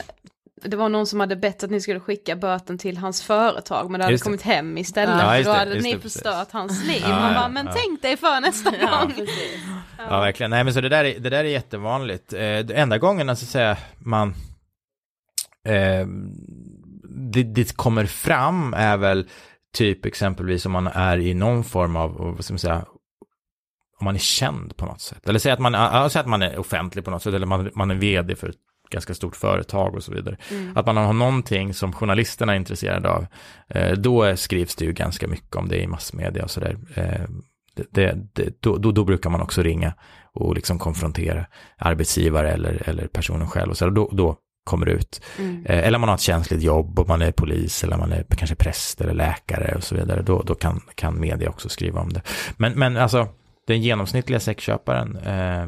[0.62, 4.00] det var någon som hade bett att ni skulle skicka böten till hans företag, men
[4.00, 4.28] det hade Just det.
[4.28, 6.14] kommit hem istället, Ja, för då det, hade ni det, precis.
[6.14, 7.02] förstört hans liv.
[7.02, 7.74] Ja, Man ja, bara, men ja.
[7.76, 9.28] tänk dig för nästa gång.
[9.98, 10.50] Ja, verkligen.
[10.50, 12.34] Nej, men så det där är, det där är jättevanligt.
[12.34, 14.30] Eh, det enda gången, alltså säga, man...
[15.68, 16.08] Eh,
[17.10, 19.28] det, det kommer fram är väl
[19.74, 22.86] typ exempelvis om man är i någon form av, vad ska man säga,
[24.00, 25.30] om man är känd på något sätt.
[25.30, 27.92] Eller säg att man, säg att man är offentlig på något sätt, eller man, man
[27.92, 28.56] är vd för ett
[28.90, 30.38] ganska stort företag och så vidare.
[30.52, 30.78] Mm.
[30.78, 33.26] Att man har någonting som journalisterna är intresserade av,
[33.68, 36.78] eh, då skrivs det ju ganska mycket om det i massmedia och sådär.
[36.96, 37.22] Eh,
[37.92, 39.94] det, det, då, då, då brukar man också ringa
[40.34, 41.46] och liksom konfrontera
[41.78, 43.70] arbetsgivare eller, eller personen själv.
[43.70, 45.22] Och så då, då kommer det ut.
[45.40, 45.66] Mm.
[45.66, 48.56] Eh, eller man har ett känsligt jobb och man är polis eller man är kanske
[48.56, 50.22] präst eller läkare och så vidare.
[50.22, 52.22] Då, då kan, kan media också skriva om det.
[52.58, 53.28] Men, men alltså,
[53.68, 55.68] den genomsnittliga sexköparen eh,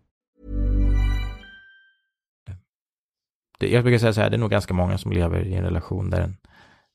[3.61, 5.63] Det, jag brukar säga så här, det är nog ganska många som lever i en
[5.63, 6.37] relation där en,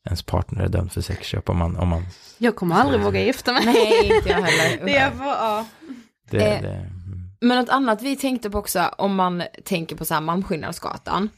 [0.07, 2.03] ens partner är dömd för sexköp om man, om man
[2.39, 3.65] Jag kommer aldrig våga gifta mig.
[3.65, 4.85] Nej, inte jag heller.
[4.87, 5.67] det är bara, ja.
[6.31, 6.91] det, Eh, det,
[7.41, 11.29] Men något annat vi tänkte på också, om man tänker på så här Malmskillnadsgatan.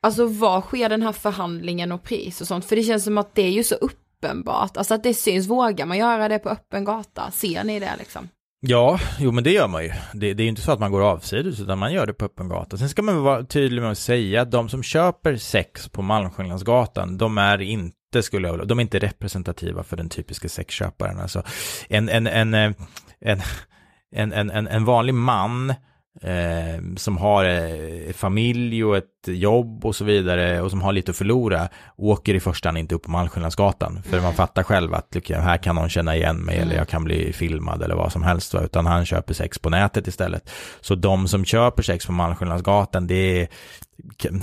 [0.00, 2.64] Alltså var sker den här förhandlingen och pris och sånt?
[2.64, 5.86] För det känns som att det är ju så uppenbart, alltså att det syns, vågar
[5.86, 7.30] man göra det på öppen gata?
[7.30, 8.28] Ser ni det liksom?
[8.68, 9.92] Ja, jo men det gör man ju.
[10.14, 12.24] Det, det är ju inte så att man går avsides utan man gör det på
[12.24, 12.76] öppen gata.
[12.76, 17.18] Sen ska man vara tydlig med att säga att de som köper sex på Malmskillnadsgatan,
[17.18, 21.20] de är inte, skulle jag de är inte representativa för den typiska sexköparen.
[21.20, 21.42] Alltså
[21.88, 22.72] en, en, en, eh,
[23.20, 23.40] en,
[24.14, 25.74] en, en, en, en vanlig man
[26.22, 31.10] eh, som har eh, familj och ett jobb och så vidare och som har lite
[31.10, 34.02] att förlora åker i första hand inte upp på Malmskillnadsgatan.
[34.02, 37.04] För man fattar själv att liksom, här kan någon känna igen mig eller jag kan
[37.04, 38.54] bli filmad eller vad som helst.
[38.54, 38.60] Va?
[38.60, 40.50] Utan han köper sex på nätet istället.
[40.80, 43.48] Så de som köper sex på Malmskillnadsgatan det är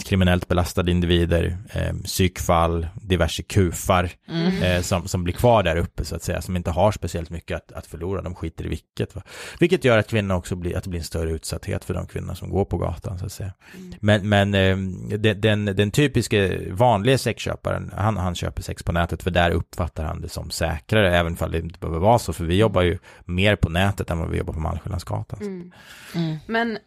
[0.05, 4.63] kriminellt belastade individer, eh, psykfall, diverse kufar Mm.
[4.63, 7.57] eh, som, som blir kvar där uppe så att säga, som inte har speciellt mycket
[7.57, 9.15] att, att förlora, de skiter i vilket.
[9.15, 9.21] Va?
[9.59, 12.33] Vilket gör att kvinnor också blir, att det blir en större utsatthet för de kvinnor
[12.33, 13.53] som går på gatan så att säga.
[13.99, 14.77] Men, men eh,
[15.17, 20.03] den, den, den typiska vanliga sexköparen, han, han köper sex på nätet för där uppfattar
[20.03, 22.97] han det som säkrare, även om det inte behöver vara så, för vi jobbar ju
[23.25, 25.39] mer på nätet än vad vi jobbar på Malmskillnadsgatan.
[25.41, 26.37] Mm.
[26.45, 26.77] Men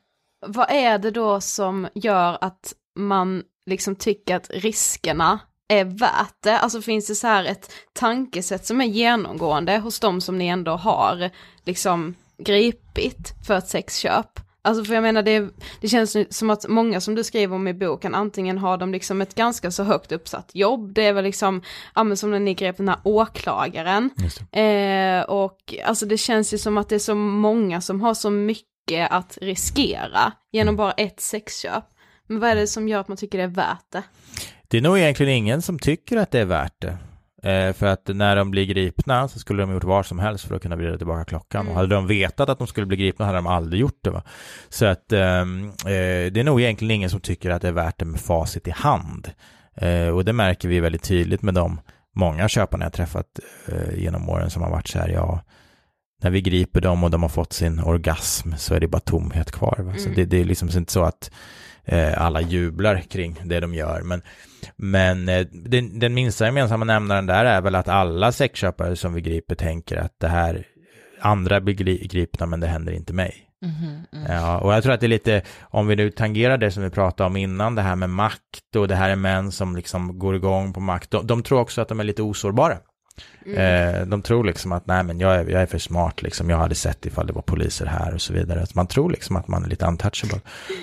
[0.47, 6.59] vad är det då som gör att man liksom tycker att riskerna är värt det?
[6.59, 10.73] Alltså finns det så här ett tankesätt som är genomgående hos de som ni ändå
[10.73, 11.31] har
[11.65, 14.41] liksom gripit för ett sexköp?
[14.67, 15.49] Alltså för jag menar det,
[15.81, 19.21] det känns som att många som du skriver om i boken antingen har de liksom
[19.23, 21.63] ett ganska så högt uppsatt jobb, det är väl liksom,
[21.95, 24.11] ja men som när ni grep den här åklagaren.
[24.53, 28.31] Eh, och alltså det känns ju som att det är så många som har så
[28.31, 28.76] mycket
[29.11, 31.85] att riskera genom bara ett sexköp.
[32.27, 34.03] Men vad är det som gör att man tycker det är värt det?
[34.69, 36.99] Det är nog egentligen ingen som tycker att det är värt det.
[37.51, 40.55] Eh, för att när de blir gripna så skulle de gjort vad som helst för
[40.55, 41.61] att kunna vrida tillbaka klockan.
[41.61, 41.71] Mm.
[41.71, 44.11] Och hade de vetat att de skulle bli gripna hade de aldrig gjort det.
[44.11, 44.23] Va?
[44.69, 47.99] Så att ehm, eh, det är nog egentligen ingen som tycker att det är värt
[47.99, 49.31] det med facit i hand.
[49.75, 51.81] Eh, och det märker vi väldigt tydligt med de
[52.15, 55.41] många köparna jag träffat eh, genom åren som har varit så här, ja,
[56.23, 59.53] när vi griper dem och de har fått sin orgasm så är det bara tomhet
[59.53, 59.79] kvar.
[59.81, 59.93] Va?
[59.97, 60.15] Så Mm.
[60.15, 61.31] det, det är liksom inte så att
[61.85, 64.03] eh, alla jublar kring det de gör.
[64.03, 64.23] Men,
[64.77, 69.21] men eh, den, den minsta gemensamma nämnaren där är väl att alla sexköpare som vi
[69.21, 70.67] griper tänker att det här,
[71.21, 73.43] andra blir gri- gripna men det händer inte mig.
[74.29, 76.91] Ja, och jag tror att det är lite, om vi nu tangerar det som vi
[76.91, 80.37] pratade om innan, det här med makt och det här är män som liksom går
[80.37, 82.79] igång på makt, de, de tror också att de är lite osårbara.
[83.47, 86.57] Eh, de tror liksom att nej men jag är, jag är för smart liksom, jag
[86.57, 88.67] hade sett ifall det var poliser här och så vidare.
[88.67, 90.41] Så man tror liksom att man är lite untouchable.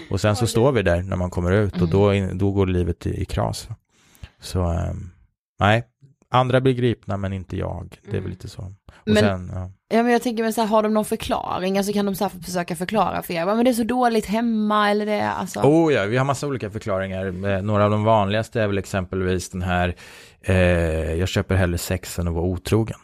[0.09, 3.05] Och sen så står vi där när man kommer ut och då, då går livet
[3.07, 3.69] i, i kras.
[4.39, 5.09] Så ehm,
[5.59, 5.83] nej,
[6.29, 7.99] andra blir gripna men inte jag.
[8.11, 8.73] Det är väl lite så.
[9.05, 9.71] Och Men- sen, ja.
[9.87, 11.77] Ja men jag tänker men så här, har de någon förklaring?
[11.77, 13.39] Alltså kan de så här försöka förklara för er?
[13.39, 15.59] Ja, Men det är så dåligt hemma eller det, alltså.
[15.59, 17.25] Oh ja, vi har massa olika förklaringar.
[17.47, 19.95] Eh, Några av de vanligaste är väl exempelvis den här,
[20.41, 20.55] eh,
[21.13, 22.97] jag köper hellre sex än att vara otrogen.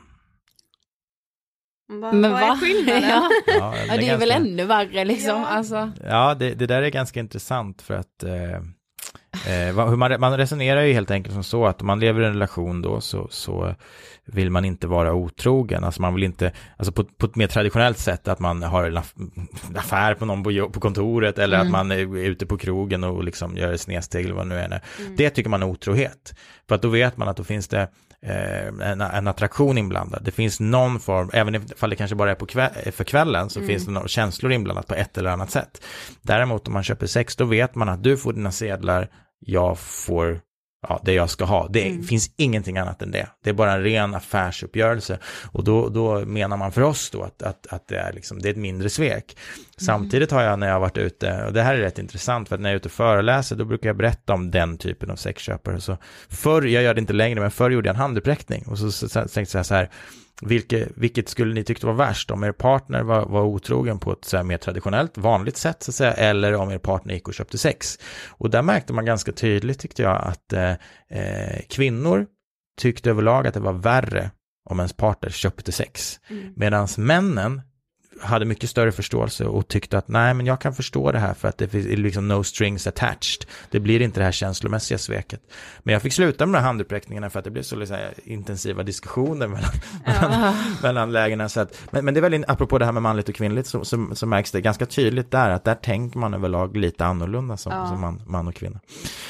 [1.92, 2.58] Men vad är va?
[2.62, 3.04] skillnaden?
[3.10, 3.30] Ja.
[3.48, 5.92] Ja, Ja, det är väl ganska- ännu värre liksom, alltså.
[6.04, 8.32] Ja, det, det där är ganska intressant för att eh,
[9.48, 12.34] eh, man, man resonerar ju helt enkelt som så att om man lever i en
[12.34, 13.76] relation då så, så
[14.26, 15.84] vill man inte vara otrogen.
[15.84, 18.98] Alltså man vill inte, alltså på, på ett mer traditionellt sätt att man har en
[18.98, 21.68] aff- affär på någon på, på kontoret eller Mm.
[21.68, 24.60] att man är ute på krogen och liksom gör ett snedsteg eller vad det nu
[24.60, 24.66] är.
[24.66, 25.16] Mm.
[25.18, 26.34] Det tycker man är otrohet.
[26.68, 27.88] För att då vet man att då finns det
[28.22, 30.22] en, en attraktion inblandad.
[30.24, 33.60] Det finns någon form, även ifall det kanske bara är på kväll, för kvällen, så
[33.60, 33.68] Mm.
[33.68, 35.86] finns det några känslor inblandat på ett eller annat sätt.
[36.22, 39.10] Däremot om man köper sex, då vet man att du får dina sedlar,
[39.40, 40.40] jag får
[40.88, 41.68] ja, det jag ska ha.
[41.70, 42.04] Det Mm.
[42.04, 43.28] finns ingenting annat än det.
[43.44, 45.20] Det är bara en ren affärsuppgörelse.
[45.52, 48.50] Och då, då menar man för oss då att, att, att det, är liksom, det
[48.50, 49.38] är ett mindre svek.
[49.78, 52.56] Samtidigt har jag när jag har varit ute, och det här är rätt intressant, för
[52.56, 55.16] att när jag är ute och föreläser, då brukar jag berätta om den typen av
[55.16, 55.82] sexköpare.
[55.82, 55.98] Så
[56.30, 58.66] förr, jag gör det inte längre, men förr gjorde jag en handuppräckning.
[58.68, 59.90] Och så, så, så tänkte jag så här,
[60.42, 62.32] vilket, vilket skulle ni tyckte var värst?
[62.32, 65.96] Om er partner var, var otrogen på ett så mer traditionellt, vanligt sätt, så att
[65.96, 68.00] säga, eller om er partner gick och köpte sex.
[68.28, 70.72] Och där märkte man ganska tydligt, tyckte jag, att eh,
[71.10, 72.26] eh, kvinnor
[72.82, 74.32] tyckte överlag att det var värre
[74.70, 76.20] om ens partner köpte sex.
[76.30, 76.54] Mm.
[76.56, 77.62] Medan männen
[78.22, 81.48] hade mycket större förståelse och tyckte att nej, men jag kan förstå det här för
[81.48, 83.46] att det finns liksom no strings attached.
[83.72, 85.42] Det blir inte det här känslomässiga sveket.
[85.84, 88.84] Men jag fick sluta med de här handuppräckningarna för att det blev så liksom, intensiva
[88.84, 89.72] diskussioner mellan,
[90.06, 91.50] mellan, mellan lägena.
[91.50, 93.86] Så att, men, men det är väl, apropå det här med manligt och kvinnligt, så,
[93.86, 97.72] så, så märks det ganska tydligt där att där tänker man överlag lite annorlunda som,
[97.72, 97.88] Ja.
[97.88, 98.80] som man, man och kvinna.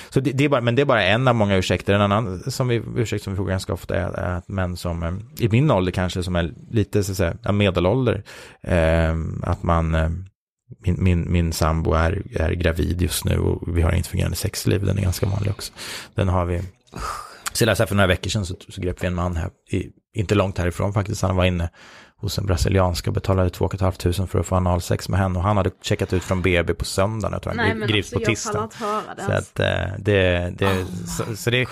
[0.10, 1.94] Så det, det är bara, men det är bara en av många ursäkter.
[1.94, 5.04] En annan som vi, ursäkt som vi får ganska ofta är, är att män som,
[5.04, 5.14] eh,
[5.46, 8.24] i min ålder kanske, som är lite så att säga, medelålder,
[8.62, 10.10] eh, Eh, att man, eh,
[10.80, 14.86] min, min, min sambo är, är gravid just nu och vi har inte fungerande sexliv,
[14.86, 15.74] den är ganska vanlig också.
[16.16, 16.62] Den har vi,
[17.54, 19.50] så jag läste här för några veckor sedan så, så grep vi en man här,
[19.72, 21.70] i, inte långt härifrån faktiskt, han var inne
[22.20, 25.58] hos en brasilianska och betalade 2 500 för att få analsex med henne och han
[25.58, 28.68] hade checkat ut från BB på söndagen, jag tror han Nej, grips alltså, på pallar
[28.68, 29.26] tisdagen.
[29.26, 31.70] Så att eh, det, det, så, så det,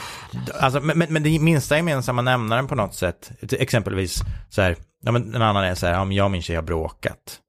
[0.60, 5.36] alltså, men, men- det minsta gemensamma nämnaren på något sätt, exempelvis så här, ja, men
[5.36, 7.40] en annan är så här, ja, jag och min tjej har bråkat.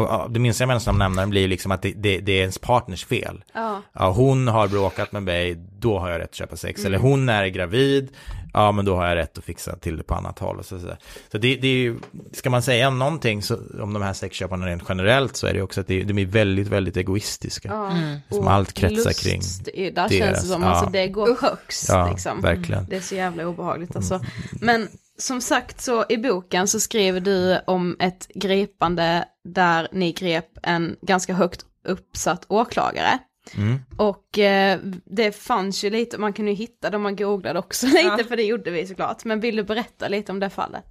[0.00, 3.44] Och, det minsta gemensamma nämnaren blir liksom att det, det, det är ens partners fel.
[3.54, 3.82] Ja.
[3.92, 6.80] Ja, hon har bråkat med mig, då har jag rätt att köpa sex.
[6.80, 6.86] Mm.
[6.86, 8.08] Eller hon är gravid,
[8.52, 10.58] ja men då har jag rätt att fixa till det på annat håll.
[10.58, 10.86] Och så, så,
[11.32, 11.98] så det, det är ju,
[12.32, 15.80] ska man säga någonting så, om de här sexköparna rent generellt så är det också
[15.80, 17.68] att det, de är väldigt, väldigt egoistiska.
[17.68, 17.92] Ja.
[18.28, 20.12] Som Och allt kretsar kring luststyrda deras.
[20.18, 20.68] känns det som, Ja.
[20.68, 22.40] alltså det går högst Ja, liksom.
[22.40, 22.86] verkligen.
[22.88, 24.20] Det är så jävla obehagligt alltså.
[24.52, 24.88] Men
[25.20, 30.96] som sagt så i boken så skriver du om ett gripande där ni grep en
[31.02, 33.18] ganska högt uppsatt åklagare.
[33.56, 33.78] Mm.
[33.96, 37.86] Och eh, det fanns ju lite, man kunde ju hitta det om man googlade också
[37.86, 38.24] lite, Ja.
[38.28, 39.24] för det gjorde vi såklart.
[39.24, 40.84] Men vill du berätta lite om det fallet?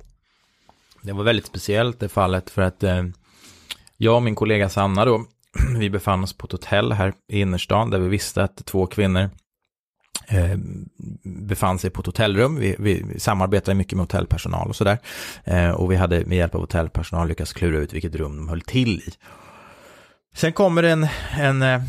[1.01, 3.03] Det var väldigt speciellt det fallet för att eh,
[3.97, 5.25] jag och min kollega Sanna då,
[5.79, 9.29] vi befann oss på ett hotell här i innerstan där vi visste att två kvinnor
[10.29, 10.57] eh,
[11.23, 12.55] befann sig på ett hotellrum.
[12.55, 14.97] Vi, vi, samarbetade mycket med hotellpersonal och sådär.
[15.43, 18.61] Eh, och vi hade med hjälp av hotellpersonal lyckats klura ut vilket rum de höll
[18.61, 19.11] till i.
[20.35, 21.07] Sen kommer en,
[21.37, 21.81] en eh,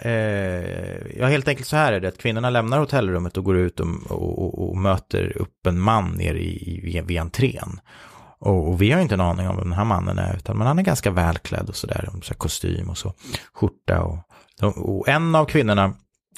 [0.00, 3.80] eh ja helt enkelt så här är det att kvinnorna lämnar hotellrummet och går ut
[3.80, 7.80] och, och, och, och möter upp en man nere i, i, vid, entrén.
[8.38, 10.66] Och, och vi har inte en aning om vem den här mannen är, utan men
[10.66, 13.14] han är ganska välklädd och sådär, så kostym och så,
[13.54, 14.18] skjorta och,
[14.62, 15.94] och en av kvinnorna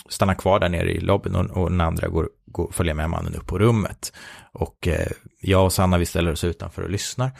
[0.08, 3.34] stannar kvar där nere i lobbyn och, och den andra går, går, följer med mannen
[3.34, 4.12] upp på rummet.
[4.52, 5.08] Och eh,
[5.40, 7.30] jag och Sanna vi ställer oss utanför och lyssnar.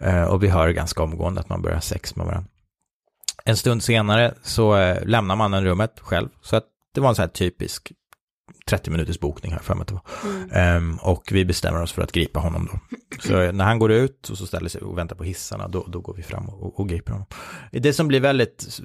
[0.00, 2.50] Eh, och vi hör ganska omgående att man börjar ha sex med varandra.
[3.44, 6.28] En stund senare så eh, lämnar mannen rummet själv.
[6.40, 6.64] Så att
[6.94, 7.92] det var en sån här typisk
[8.66, 10.02] 30 minuters bokning här för mig var.
[10.52, 12.78] Ehm, och vi bestämmer oss för att gripa honom då.
[13.22, 16.00] Så när han går ut och så ställer sig och väntar på hissarna, då, då
[16.00, 17.26] går vi fram och, och griper honom.
[17.70, 18.80] Det som blir väldigt,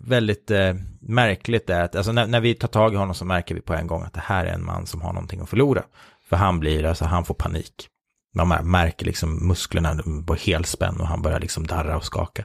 [0.00, 3.54] väldigt eh, märkligt är att alltså när, när vi tar tag i honom så märker
[3.54, 5.82] vi på en gång att det här är en man som har någonting att förlora.
[6.28, 7.88] För han blir, alltså han får panik.
[8.34, 12.44] Man mär- märker liksom musklerna på helspänn och han börjar liksom darra och skaka.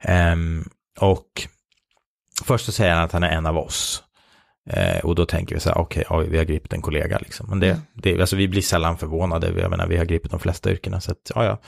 [0.00, 0.68] Ehm,
[1.00, 1.48] och
[2.44, 4.02] först så säger han att han är en av oss.
[4.70, 7.46] Eh, och då tänker vi så här, okej, oj, vi har gripit en kollega liksom.
[7.50, 7.80] Men det, Mm.
[7.94, 11.12] det, alltså vi blir sällan förvånade, jag menar, vi har gripit de flesta yrkena, så
[11.12, 11.58] att, ja, ja.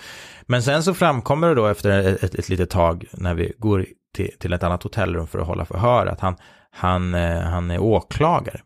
[0.47, 3.87] Men sen så framkommer det då efter ett, ett, ett litet tag, när vi går
[4.15, 6.37] till, till ett annat hotellrum för att hålla förhör, att han,
[6.71, 8.61] han, eh, han är åklagare.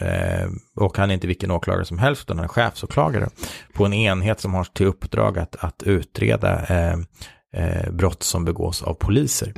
[0.00, 3.28] Eh, och han är inte vilken åklagare som helst, utan han är chefsåklagare
[3.74, 6.98] på en enhet som har till uppdrag att, att utreda eh,
[7.52, 9.52] eh, brott som begås av poliser.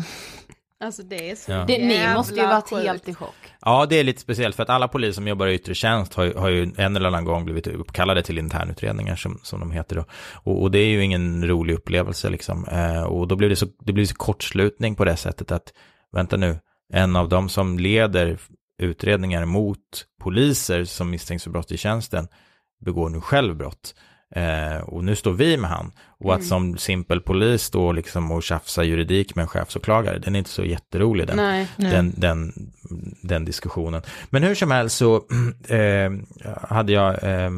[0.84, 1.64] Alltså det är så Ja.
[1.66, 2.82] Det, ni måste ju varit sjukt.
[2.86, 3.34] helt i chock.
[3.64, 6.24] Ja, det är lite speciellt för att alla poliser som jobbar i yttre tjänst har,
[6.24, 9.96] ju- har ju en eller annan gång blivit uppkallade till internutredningar som, som de heter
[9.96, 10.04] då.
[10.34, 12.64] Och, och det är ju ingen rolig upplevelse liksom.
[12.68, 15.72] Eh, och då blir det så, det blir så kortslutning på det sättet att,
[16.12, 16.58] vänta nu,
[16.92, 18.38] en av dem som leder
[18.82, 19.78] utredningar mot
[20.22, 22.28] poliser som misstänks för brott i tjänsten
[22.84, 23.94] begår nu själv brott.
[24.34, 25.92] Eh, och nu står vi med han.
[26.20, 26.48] Och att Mm.
[26.48, 30.64] som simpel polis stå liksom och tjafsa juridik med en chefsåklagare, den är inte så
[30.64, 31.66] jätterolig den, Nej.
[31.76, 31.90] Nej.
[31.90, 32.52] den, den,
[33.22, 34.02] den diskussionen.
[34.30, 35.16] Men hur som helst så
[35.68, 36.10] eh,
[36.68, 37.50] hade jag eh,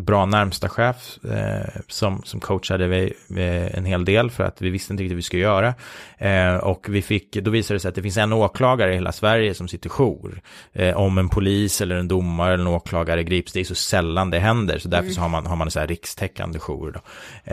[0.00, 4.70] bra närmsta chef eh, som, som coachade vi, eh, en hel del för att vi
[4.70, 5.74] visste inte riktigt vad vi skulle göra.
[6.18, 9.12] Eh, och vi fick, då visade det sig att det finns en åklagare i hela
[9.12, 10.40] Sverige som sitter jour.
[10.72, 14.30] Eh, om en polis eller en domare eller en åklagare grips, det är så sällan
[14.30, 14.78] det händer.
[14.78, 15.14] Så därför Mm.
[15.14, 16.92] så har man, har man en så här rikstäckande jour.
[16.92, 17.00] Då.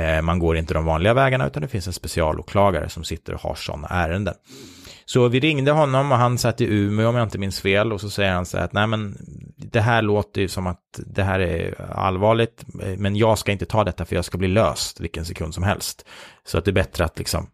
[0.02, 3.34] Eh, man går går inte de vanliga vägarna utan det finns en specialåklagare som sitter
[3.34, 4.34] och har sådana ärenden.
[5.06, 8.02] Så vi ringde honom och han satt i Umeå om jag inte minns fel och
[8.02, 9.18] så säger han så här att nej men
[9.58, 12.66] det här låter ju som att det här är allvarligt
[12.98, 16.06] men jag ska inte ta detta för jag ska bli löst vilken sekund som helst.
[16.46, 17.48] Så att det är bättre att liksom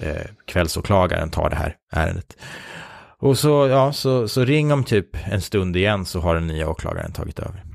[0.00, 2.36] eh, kvällsåklagaren tar det här ärendet.
[3.20, 6.68] Och så, ja, så, så ring om typ en stund igen så har den nya
[6.68, 7.67] åklagaren tagit över.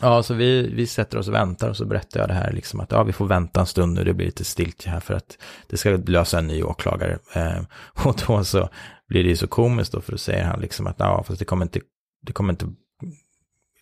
[0.00, 2.80] Ja, så vi, vi sätter oss och väntar och så berättar jag det här liksom
[2.80, 5.38] att ja, vi får vänta en stund nu, det blir lite stiltje här för att
[5.66, 7.18] det ska lösa en ny åklagare.
[7.34, 7.60] Eh,
[8.06, 8.68] och då så
[9.08, 11.44] blir det ju så komiskt då för då säger han liksom att ja, fast det
[11.44, 11.80] kommer inte,
[12.22, 12.66] det kommer inte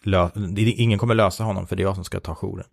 [0.05, 2.67] lö, ingen kommer lösa honom för det är jag som ska ta jouren.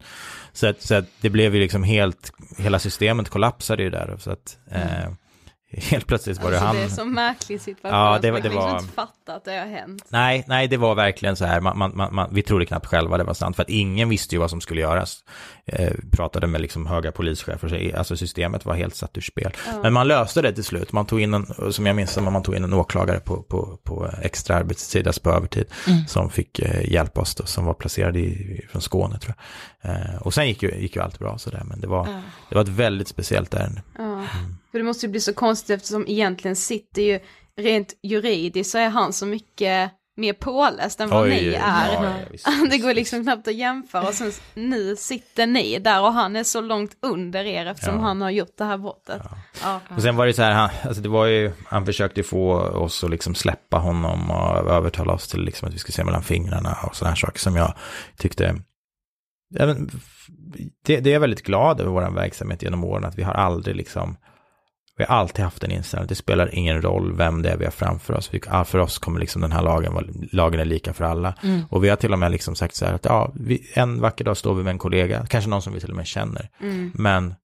[0.53, 4.15] Så att, så att det blev ju liksom helt, hela systemet kollapsade ju där.
[4.19, 5.15] Så att eh, mm.
[5.77, 6.75] helt plötsligt var det Alltså, han.
[6.75, 7.99] det är så märklig situation.
[7.99, 10.05] Ja, det var- man det kan liksom var- inte fatta att det har hänt.
[10.09, 13.23] Nej, nej, det var verkligen så här, man, man, man, vi trodde knappt själva det
[13.23, 15.23] var sant, för att ingen visste ju vad som skulle göras.
[15.65, 19.51] Eh, pratade med liksom höga polischefer, så, alltså systemet var helt satt ur spel.
[19.67, 19.79] Ja.
[19.83, 22.43] Men man löste det till slut, man tog in en, som jag minns det, man
[22.43, 26.07] tog in en åklagare på, på, på extra arbetstid, alltså på övertid, Mm.
[26.07, 29.35] som fick eh, hjälpa oss då, som var placerad i, från Skåne tror
[29.81, 29.91] jag.
[29.91, 32.21] Eh, och sen gick ju, gick ju allt bra sådär, men det var, Ja.
[32.49, 33.81] det var ett väldigt speciellt ärende.
[33.97, 34.23] Ja.
[34.71, 37.19] För det måste ju bli så konstigt eftersom egentligen sitter ju
[37.57, 41.53] rent juridiskt så är han så mycket mer påläst än vad Oj, ni är.
[41.53, 46.01] ja, ja, visst, det går liksom knappt att jämföra och sen nu sitter ni där
[46.01, 48.01] och han är så långt under er eftersom Ja.
[48.01, 49.21] han har gjort det här brottet.
[49.95, 53.03] Och sen var det så här, han, alltså det var ju, han försökte få oss
[53.03, 56.77] att liksom släppa honom och övertala oss till liksom att vi skulle se mellan fingrarna
[56.87, 57.73] och sådana här saker som jag
[58.17, 58.55] tyckte,
[60.83, 63.75] det, det är jag väldigt glad över vår verksamhet genom åren, att vi har aldrig
[63.75, 64.17] liksom,
[65.01, 67.71] vi har alltid haft en inställning, det spelar ingen roll vem det är vi har
[67.71, 71.33] framför oss, vi, för oss kommer liksom den här lagen, lagen är lika för alla.
[71.43, 71.61] Mm.
[71.69, 74.25] Och vi har till och med liksom sagt så här att ja, vi, en vacker
[74.25, 76.91] dag står vi med en kollega, kanske någon som vi till och med känner, Mm.
[76.93, 77.35] men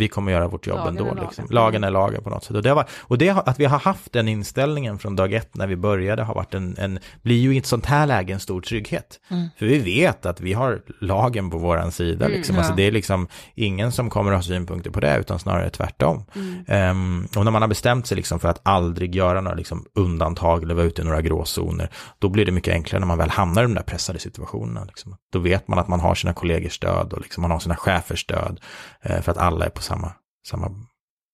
[0.00, 1.04] vi kommer göra vårt jobb Lagen är ändå.
[1.04, 1.24] lagen.
[1.24, 1.46] Liksom.
[1.50, 2.56] Lagen är lagen på något sätt.
[2.56, 5.66] Och, det, var, och det, att vi har haft den inställningen från dag ett när
[5.66, 8.60] vi började har varit en, en blir ju i ett sånt här läge en stor
[8.60, 9.20] trygghet.
[9.28, 9.48] Mm.
[9.58, 12.26] För vi vet att vi har lagen på våran sida.
[12.26, 12.54] Mm, liksom.
[12.54, 12.60] ja.
[12.60, 16.24] alltså, det är liksom ingen som kommer att ha synpunkter på det, utan snarare tvärtom.
[16.34, 16.64] Mm.
[16.68, 20.62] Ehm, och när man har bestämt sig liksom för att aldrig göra några liksom undantag
[20.62, 23.62] eller vara ute i några gråzoner, då blir det mycket enklare när man väl hamnar
[23.62, 24.84] i de där pressade situationerna.
[24.84, 25.16] Liksom.
[25.32, 28.20] Då vet man att man har sina kollegors stöd och liksom man har sina chefers
[28.20, 28.60] stöd,
[29.02, 30.12] eh, för att alla är på samma,
[30.48, 30.70] samma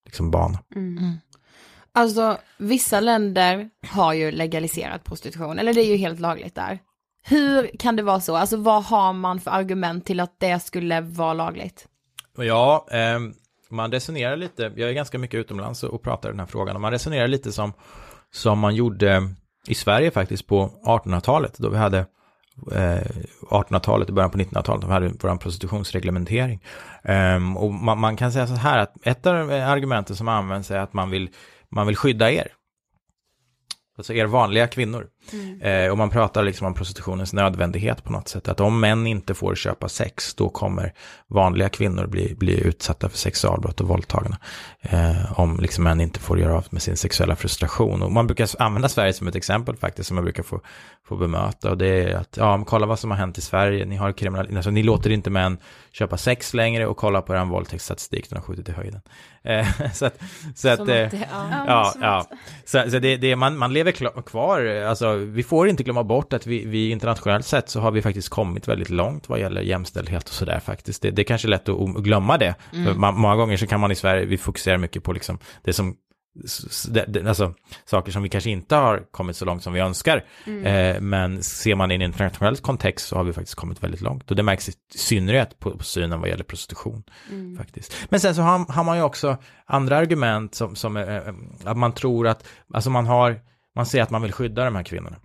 [0.05, 0.59] liksom, bana.
[0.75, 1.19] Mm.
[1.93, 6.79] Alltså vissa länder har ju legaliserat prostitution, eller det är ju helt lagligt där.
[7.23, 8.37] Hur kan det vara så?
[8.37, 11.89] Alltså vad har man för argument till att det skulle vara lagligt?
[12.39, 13.35] Ja, ehm,
[13.71, 16.93] man resonerar lite, jag är ganska mycket utomlands och pratar den här frågan, och man
[16.93, 17.73] resonerar lite som,
[18.31, 19.31] som man gjorde
[19.67, 22.07] i Sverige faktiskt på 1800-talet, då vi hade eh,
[22.73, 23.01] Eh,
[23.51, 26.63] 1800-talet och början på 1900-talet, de hade vår prostitutionsreglementering.
[27.05, 30.71] Ehm, och man, man kan säga så här att ett av eh, argumenten som används
[30.71, 31.29] är att man vill,
[31.69, 32.49] man vill skydda er.
[33.97, 35.07] Alltså er vanliga kvinnor.
[35.33, 35.61] Mm.
[35.61, 38.49] Eh, och man pratar liksom om prostitutionens nödvändighet på något sätt.
[38.49, 40.93] Att om män inte får köpa sex, då kommer
[41.29, 44.39] vanliga kvinnor bli, bli utsatta för sexualbrott och våldtagna.
[44.81, 48.03] Eh, om liksom män inte får göra av med sin sexuella frustration.
[48.03, 50.61] Och man brukar använda Sverige som ett exempel faktiskt, som man brukar få,
[51.09, 51.71] få bemöta.
[51.71, 53.85] Och det är att, ja, kolla vad som har hänt i Sverige.
[53.85, 55.59] Ni har kriminal, alltså, ni låter inte män
[55.99, 59.01] köpa sex längre och kolla på er våldtäktsstatistik, den har skjutit i höjden.
[59.43, 60.21] Eh, så att,
[60.55, 61.29] så att, eh, att det-
[61.67, 61.95] ja.
[62.01, 62.27] ja,
[62.65, 63.93] Så, så det, det, man, man lever
[64.23, 68.03] kvar, alltså vi får inte glömma bort att vi, vi internationellt sett så har vi
[68.03, 71.03] faktiskt kommit väldigt långt vad gäller jämställdhet och sådär faktiskt.
[71.03, 72.55] Det, det är kanske lätt att glömma det.
[72.73, 73.01] Mm.
[73.01, 75.97] Man, många gånger så kan man i Sverige, vi fokuserar mycket på liksom det som
[77.27, 80.25] alltså, saker som vi kanske inte har kommit så långt som vi önskar.
[80.47, 80.67] Mm.
[80.67, 84.31] Eh, men ser man i en internationell kontext så har vi faktiskt kommit väldigt långt.
[84.31, 87.03] Och det märks i synnerhet på, på synen vad gäller prostitution.
[87.31, 87.57] Mm.
[87.57, 87.97] Faktiskt.
[88.09, 91.35] Men sen så har, har man ju också andra argument som, som är, eh,
[91.65, 93.41] att man tror att, alltså man har,
[93.75, 95.17] man säger att man vill skydda de här kvinnorna.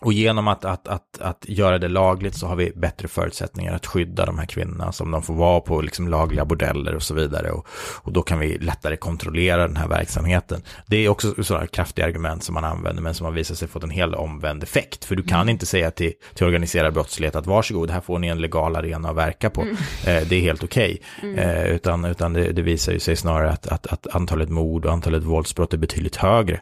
[0.00, 3.86] Och genom att, att, att, att göra det lagligt så har vi bättre förutsättningar att
[3.86, 7.50] skydda de här kvinnorna som de får vara på liksom lagliga bordeller och så vidare.
[7.50, 7.66] Och,
[8.02, 10.62] och då kan vi lättare kontrollera den här verksamheten.
[10.86, 13.82] Det är också sådana kraftiga argument som man använder men som har visat sig fått
[13.82, 15.04] en hel omvänd effekt.
[15.04, 15.48] För du kan Mm.
[15.48, 19.16] inte säga till, till organiserad brottslighet att varsågod, här får ni en legal arena att
[19.16, 19.62] verka på.
[19.62, 19.76] Mm.
[20.06, 21.00] Eh, det är helt okej.
[21.22, 21.38] Mm.
[21.38, 24.92] Eh, utan utan det, det visar ju sig snarare att, att, att antalet mord och
[24.92, 26.60] antalet våldsbrott är betydligt högre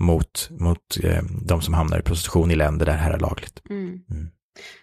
[0.00, 3.62] mot, mot eh, de som hamnar i prostitution i länder där det här är lagligt.
[3.70, 3.98] Mm.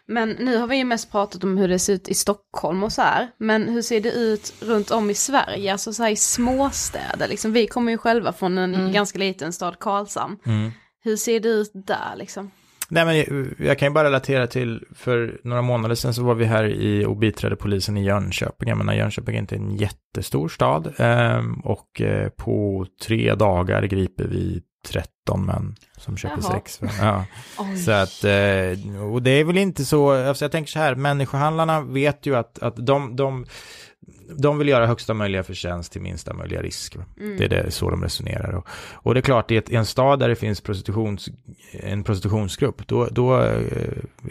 [0.07, 2.91] Men nu har vi ju mest pratat om hur det ser ut i Stockholm och
[2.91, 3.27] så här.
[3.37, 7.53] Men hur ser det ut runt om i Sverige, alltså så här i småstäder liksom.
[7.53, 8.91] Vi kommer ju själva från en Mm.
[8.91, 10.37] ganska liten stad, Karlshamn.
[10.45, 10.71] Mm.
[11.03, 12.51] Hur ser det ut där liksom?
[12.89, 16.35] Nej, men jag, jag kan ju bara relatera till, för några månader sedan så var
[16.35, 18.69] vi här i och biträdde polisen i Jönköping.
[18.69, 20.93] Jag menar, Jönköping är inte en jättestor stad.
[20.97, 26.51] ehm, och eh, på tre dagar griper vi 13 män som köper Jaha.
[26.53, 26.79] sex.
[26.99, 27.25] Ja.
[27.85, 31.81] Så att, eh, och det är väl inte så, alltså jag tänker så här, människohandlarna
[31.81, 33.45] vet ju att, att de, de,
[34.37, 36.95] de vill göra högsta möjliga förtjänst till minsta möjliga risk.
[36.95, 37.37] Mm.
[37.37, 38.53] Det är det, så de resonerar.
[38.53, 41.29] Och, och det är klart, i, ett, i en stad där det finns prostitutions,
[41.71, 43.61] en prostitutionsgrupp, då, då eh,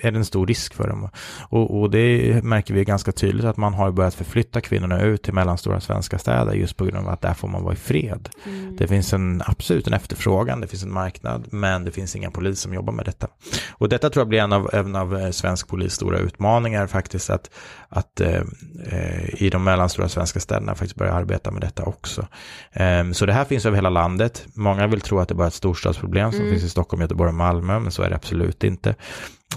[0.01, 1.09] är det en stor risk för dem.
[1.49, 5.35] Och, och det märker vi ganska tydligt att man har börjat förflytta kvinnorna ut till
[5.35, 8.29] mellanstora svenska städer just på grund av att där får man vara i fred.
[8.47, 8.77] Mm.
[8.77, 12.61] Det finns en absolut en efterfrågan, det finns en marknad, men det finns inga polis
[12.61, 13.29] som jobbar med detta.
[13.71, 17.31] Och detta tror jag blir en av, en av eh, svensk polis stora utmaningar faktiskt,
[17.31, 17.51] att,
[17.89, 18.43] att eh,
[18.87, 19.65] eh, i de
[19.99, 22.27] mellanstora svenska städerna faktiskt börja arbeta med detta också.
[22.73, 24.47] Eh, så det här finns över hela landet.
[24.55, 26.53] Många vill tro att det bara är ett storstadsproblem som Mm.
[26.53, 28.95] finns i Stockholm, Göteborg och Malmö, men så är det absolut inte.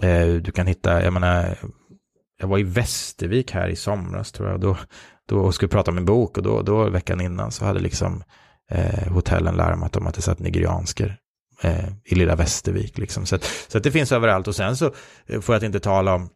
[0.02, 1.56] Eh, du kan hitta, jag menar,
[2.40, 4.78] jag var i Västervik här i somras tror jag, då,
[5.30, 8.24] då skulle prata om en bok och då, då veckan innan så hade liksom
[8.72, 11.18] eh, hotellen larmat om att det satt nigeriansker
[11.62, 12.98] eh, i lilla Västervik.
[12.98, 13.26] Liksom.
[13.26, 14.94] Så, att, så att det finns överallt och sen så
[15.28, 16.30] eh, får jag inte tala om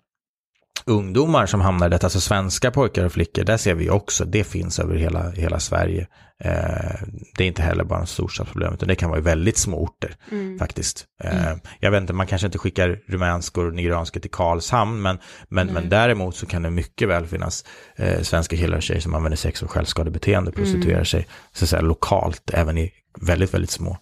[0.86, 4.44] ungdomar som hamnar i detta, alltså svenska pojkar och flickor, där ser vi också, det
[4.44, 6.08] finns över hela, hela Sverige.
[6.44, 7.02] Eh,
[7.38, 10.16] det är inte heller bara en storstadsproblem, utan det kan vara i väldigt små orter
[10.32, 10.60] Mm.
[10.60, 11.06] faktiskt.
[11.24, 11.60] Eh, Mm.
[11.80, 15.18] Jag vet inte, man kanske inte skickar rumänskor och nigerianskor till Karlshamn, men,
[15.50, 15.74] men, Nej.
[15.74, 17.66] men däremot så kan det mycket väl finnas
[17.96, 21.06] eh, svenska killar och tjejer som använder sex och självskadebeteende, prostituerar Mm.
[21.06, 23.98] sig så att säga, lokalt, även i väldigt, väldigt små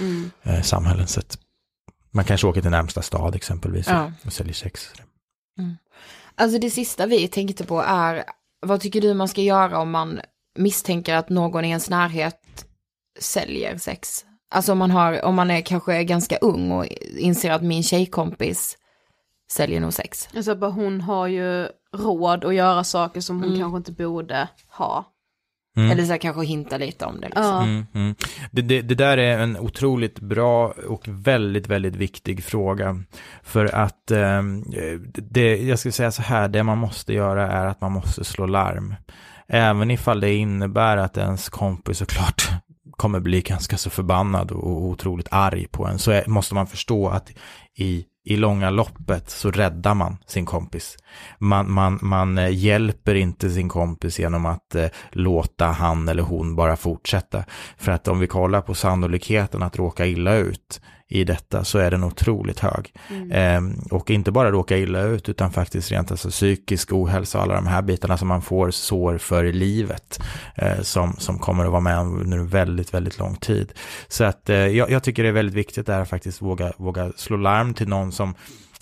[0.00, 0.30] Mm.
[0.42, 1.06] eh, samhällen.
[1.06, 1.20] Så
[2.10, 4.12] man kanske åker till närmsta stad exempelvis Ja.
[4.24, 4.90] och säljer sex.
[6.36, 8.24] Alltså det sista vi tänkte på är,
[8.66, 10.20] vad tycker du man ska göra om man
[10.58, 12.66] misstänker att någon i ens närhet
[13.20, 14.24] säljer sex?
[14.50, 16.86] Alltså om man, har, om man är kanske ganska ung och
[17.18, 18.78] inser att min tjejkompis
[19.50, 20.28] säljer nog sex.
[20.36, 23.60] Alltså bara hon har ju råd att göra saker som hon Mm.
[23.60, 25.04] kanske inte borde ha.
[25.76, 25.90] Mm.
[25.90, 27.26] Eller så här, kanske hinta lite om det.
[27.26, 27.44] Liksom.
[27.44, 27.62] Ja.
[27.62, 28.14] Mm, mm.
[28.50, 33.02] Det, det, det där är en otroligt bra och väldigt, väldigt viktig fråga.
[33.42, 34.42] För att eh,
[35.14, 38.46] det, jag skulle säga så här, det man måste göra är att man måste slå
[38.46, 38.94] larm.
[39.48, 42.48] Även ifall det innebär att ens kompis såklart
[42.96, 47.08] kommer bli ganska så förbannad och otroligt arg på en, så är, måste man förstå
[47.08, 47.30] att
[47.74, 50.96] i, i långa loppet så räddar man sin kompis.
[51.38, 56.56] Man, man, man eh, hjälper inte sin kompis genom att eh, låta han eller hon
[56.56, 57.44] bara fortsätta.
[57.76, 61.90] För att om vi kollar på sannolikheten att råka illa ut i detta så är
[61.90, 62.92] den otroligt hög.
[63.10, 63.32] Mm.
[63.32, 67.54] Ehm, och inte bara råka illa ut utan faktiskt rent alltså psykisk ohälsa och alla
[67.54, 70.20] de här bitarna som man får sår för i livet
[70.54, 73.72] eh, som, som kommer att vara med under väldigt, väldigt lång tid.
[74.08, 77.12] Så att eh, jag, jag tycker det är väldigt viktigt där att faktiskt våga, våga
[77.16, 78.34] slå larm till någon som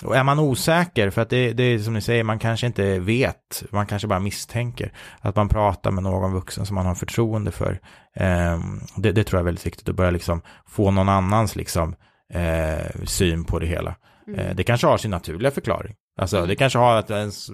[0.03, 2.99] och är man osäker, för att det, det är som ni säger, man kanske inte
[2.99, 7.51] vet, man kanske bara misstänker, att man pratar med någon vuxen som man har förtroende
[7.51, 7.81] för.
[8.16, 11.95] Ehm, det, det tror jag är väldigt viktigt, att börja liksom få någon annans liksom,
[12.33, 13.95] eh, syn på det hela.
[14.29, 14.41] Mm.
[14.41, 15.95] Eh, det kanske har sin naturliga förklaring.
[16.20, 17.51] Alltså det kanske har att ens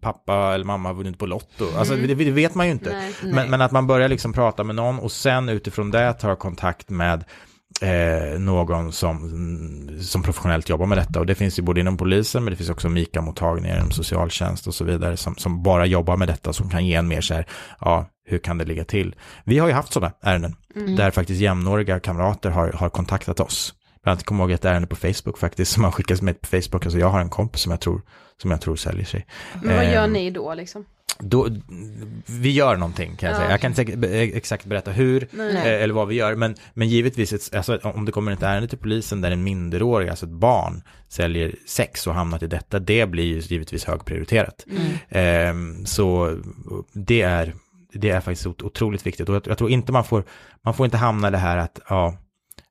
[0.00, 1.64] pappa eller mamma har vunnit på Lotto.
[1.76, 2.06] Alltså Mm.
[2.08, 2.90] det, det vet man ju inte.
[2.92, 3.12] Nej.
[3.22, 3.32] Nej.
[3.34, 6.90] Men, men att man börjar liksom prata med någon och sen utifrån det tar kontakt
[6.90, 7.24] med
[7.82, 11.20] eh, någon som, som professionellt jobbar med detta.
[11.20, 14.74] Och det finns ju både inom polisen men det finns också MIKA-mottagningar inom socialtjänst och
[14.74, 17.46] så vidare som, som bara jobbar med detta som kan ge en mer så här,
[17.80, 19.14] ja, hur kan det ligga till?
[19.44, 20.96] Vi har ju haft sådana ärenden Mm.
[20.96, 23.74] där faktiskt jämnåriga kamrater har, har kontaktat oss.
[24.02, 26.46] Bland annat kommer jag ihåg ett ärende på Facebook faktiskt som har skickats med på
[26.46, 26.84] Facebook.
[26.86, 28.02] Alltså jag har en kompis som jag tror,
[28.42, 29.26] som jag tror säljer sig.
[29.62, 30.84] Men vad gör Ehm, ni då liksom?
[31.22, 31.48] då,
[32.26, 33.38] vi gör någonting kan jag Ja.
[33.40, 33.50] säga.
[33.50, 35.56] Jag kan inte exakt berätta hur Nej.
[35.56, 36.34] eh, eller vad vi gör.
[36.34, 40.08] Men, men givetvis, ett, alltså, om det kommer ett ärende till polisen där en minderårig,
[40.08, 44.66] alltså ett barn, säljer sex och hamnat i detta, det blir ju givetvis högprioriterat.
[44.70, 44.82] Mm.
[45.08, 46.38] Ehm, så
[46.92, 47.54] det är,
[47.92, 49.28] det är faktiskt ot- otroligt viktigt.
[49.28, 50.24] Och jag, jag tror inte man får,
[50.64, 52.14] man får inte hamna i det här att, ja,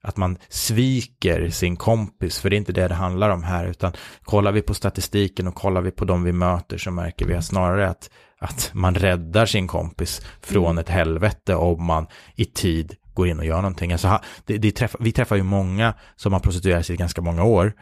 [0.03, 3.93] att man sviker sin kompis, för det är inte det det handlar om här, utan
[4.23, 7.45] kollar vi på statistiken och kollar vi på de vi möter så märker vi att
[7.45, 10.77] snarare att, att man räddar sin kompis från Mm.
[10.77, 13.91] ett helvete om man i tid går in och gör någonting.
[13.91, 17.43] Alltså, det, det träffar, vi träffar ju många som har prostituerat sig i ganska många
[17.43, 17.73] år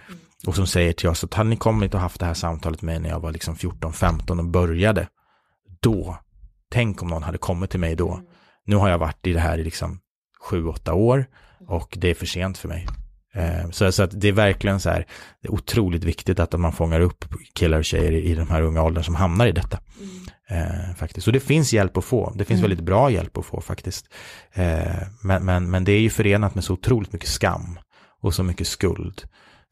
[0.48, 2.94] och som säger till oss att hade ni kommit och haft det här samtalet med
[2.94, 5.08] mig när jag var liksom 14-15 och började,
[5.80, 6.18] då,
[6.72, 8.22] tänk om någon hade kommit till mig då.
[8.66, 10.00] Nu har jag varit i det här i liksom
[10.52, 11.26] 7-8 år
[11.68, 12.88] och det är för sent för mig.
[13.34, 15.06] Eh, Så, så att det är verkligen så här,
[15.42, 18.62] det är otroligt viktigt att man fångar upp killar och tjejer i, i de här
[18.62, 19.80] unga åldern som hamnar i detta.
[20.50, 21.28] Eh, faktiskt.
[21.28, 22.70] Och det finns hjälp att få, det finns Mm.
[22.70, 24.06] väldigt bra hjälp att få faktiskt.
[24.54, 24.86] Eh,
[25.24, 27.80] men, men, men det är ju förenat med så otroligt mycket skam
[28.22, 29.22] och så mycket skuld.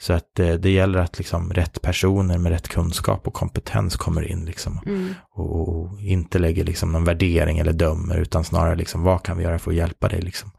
[0.01, 4.27] Så att eh, det gäller att liksom rätt personer med rätt kunskap och kompetens kommer
[4.31, 4.79] in liksom.
[4.85, 5.13] Mm.
[5.31, 9.43] Och, och inte lägger liksom någon värdering eller dömer utan snarare liksom vad kan vi
[9.43, 10.51] göra för att hjälpa dig liksom.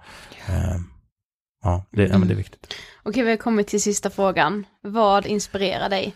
[0.49, 0.77] Eh,
[1.67, 2.75] ja, det, ja, men det är viktigt.
[3.03, 4.67] Okej, vi har kommit till sista frågan.
[4.81, 6.15] Vad inspirerar dig?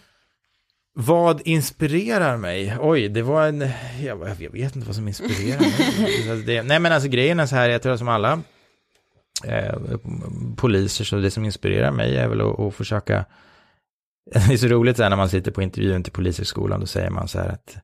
[0.95, 2.77] Vad inspirerar mig?
[2.81, 3.61] Oj, det var en,
[4.03, 6.23] jag, jag vet inte vad som inspirerar mig.
[6.27, 8.43] Så det, nej men alltså grejen är så här, jag tror som alla
[9.45, 9.75] eh,
[10.57, 13.25] poliser, så det som inspirerar mig är väl att, att försöka,
[14.35, 17.11] det är så roligt så här när man sitter på intervjun till polishögskolan, då säger
[17.11, 17.77] man så här att,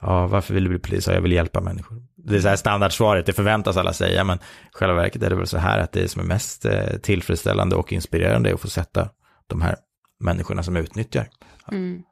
[0.00, 1.06] ja varför vill du bli polis?
[1.06, 2.02] Ja, jag vill hjälpa människor.
[2.16, 4.38] Det är så här standardsvaret, det förväntas alla säga, men
[4.72, 7.92] själva verket är det väl så här att det som är mest eh, tillfredsställande och
[7.92, 9.08] inspirerande är att få sätta
[9.46, 9.76] de här
[10.20, 11.28] människorna som utnyttjar
[11.72, 12.02] Mm.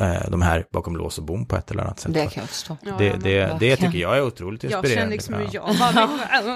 [0.00, 2.14] eh, de här bakom lås och bom på ett eller annat sätt.
[2.14, 2.76] Det kan jag förstå.
[2.82, 3.76] Ja, Det, ja, det, det verkligen.
[3.76, 5.00] tycker jag är otroligt Jag inspirerande.
[5.00, 5.48] känner liksom hur Ja.
[5.52, 6.46] jag var mig själv.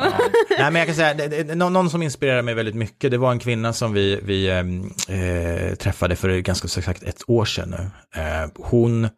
[0.59, 3.19] Nej men jag kan säga, det, det, någon, någon som inspirerar mig väldigt mycket, det
[3.19, 8.21] var en kvinna som vi, vi eh, träffade för ganska exakt ett år sedan nu.
[8.23, 9.09] Eh, hon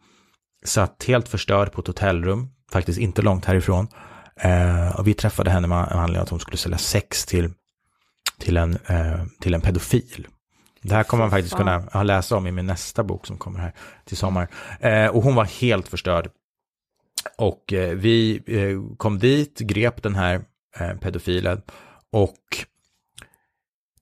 [0.64, 3.88] satt helt förstörd på ett hotellrum, faktiskt inte långt härifrån.
[4.36, 7.50] Eh, och vi träffade henne med anledning av att hon skulle sälja sex till,
[8.38, 10.26] till, en, eh, till en pedofil.
[10.82, 13.72] Det här kommer man faktiskt kunna läsa om i min nästa bok som kommer här
[14.04, 14.48] till sommar.
[14.80, 16.30] Eh, och hon var helt förstörd.
[17.38, 20.44] Och eh, vi eh, kom dit, grep den här
[20.78, 21.62] eh, pedofilen
[22.12, 22.38] och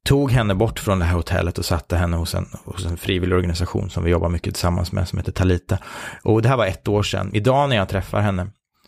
[0.09, 3.37] tog henne bort från det här hotellet och satte henne hos en, hos en frivillig
[3.37, 5.79] organisation som vi jobbar mycket tillsammans med som heter Talita.
[6.23, 7.31] Och det här var ett år sedan.
[7.35, 8.47] Idag när jag träffar henne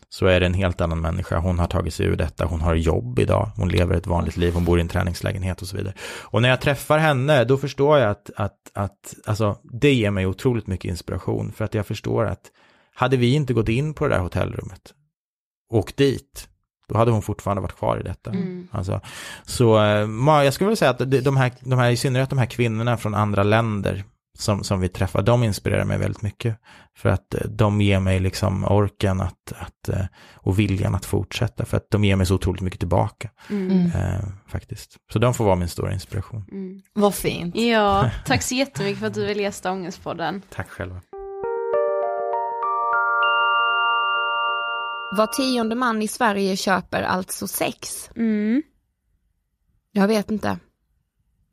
[0.09, 1.39] så är det en helt annan människa.
[1.39, 4.55] Hon har tagit sig ur detta, hon har jobb idag, hon lever ett vanligt liv,
[4.55, 5.95] hon bor i en träningslägenhet och så vidare.
[6.23, 10.27] Och när jag träffar henne, då förstår jag att, att, att alltså, det ger mig
[10.27, 12.51] otroligt mycket inspiration, för att jag förstår att
[12.95, 14.95] hade vi inte gått in på det där hotellrummet,
[15.73, 16.49] åkt dit,
[16.91, 18.31] då hade hon fortfarande varit kvar i detta.
[18.31, 18.69] Mm.
[18.71, 19.01] Alltså,
[19.45, 22.47] så eh, jag skulle vilja säga att de här, de här, i synnerhet de här
[22.47, 24.05] kvinnorna från andra länder
[24.39, 26.57] som, som vi träffar, de inspirerar mig väldigt mycket.
[26.97, 31.65] För att eh, de ger mig liksom orken att, att, eh, och viljan att fortsätta,
[31.65, 33.31] för att de ger mig så otroligt mycket tillbaka.
[33.51, 33.87] Mm.
[33.87, 34.97] Eh, faktiskt.
[35.13, 36.45] Så de får vara min stora inspiration.
[36.53, 36.83] Mm.
[36.93, 37.57] Vad fint.
[37.57, 40.43] Ja, tack så jättemycket för att du ville gästa Ångestpodden.
[40.55, 41.01] Tack själva.
[45.17, 48.11] Var tionde man i Sverige köper alltså sex.
[48.17, 48.63] Mm.
[49.93, 50.59] Jag vet inte.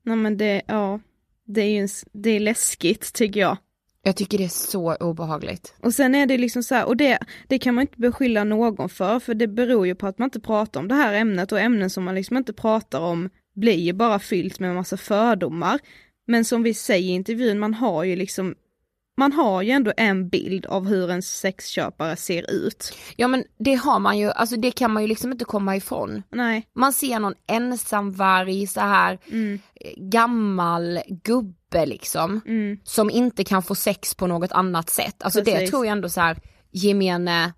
[0.03, 0.99] Nej men det, ja,
[1.45, 3.58] det är ju det är läskigt tycker jag.
[4.03, 5.74] Jag tycker det är så obehagligt.
[5.80, 8.89] Och sen är det liksom så här, och det, det kan man inte beskylla någon
[8.89, 11.60] för, för det beror ju på att man inte pratar om det här ämnet och
[11.60, 15.80] ämnen som man liksom inte pratar om blir ju bara fyllt med en massa fördomar.
[16.28, 18.55] Men som vi säger i intervjun, man har ju liksom,
[19.20, 22.93] man har ju ändå en bild av hur en sexköpare ser ut.
[23.15, 26.24] Ja men det har man ju, alltså det kan man ju liksom inte komma ifrån.
[26.32, 26.68] Nej.
[26.76, 29.59] Man ser någon ensamvarg så här Mm.
[29.76, 32.41] eh, gammal gubbe liksom.
[32.45, 32.80] Mm.
[32.84, 35.24] Som inte kan få sex på något annat sätt.
[35.24, 35.70] Alltså det Precis.
[35.70, 36.38] tror jag ändå så här
[36.72, 37.53] gemene,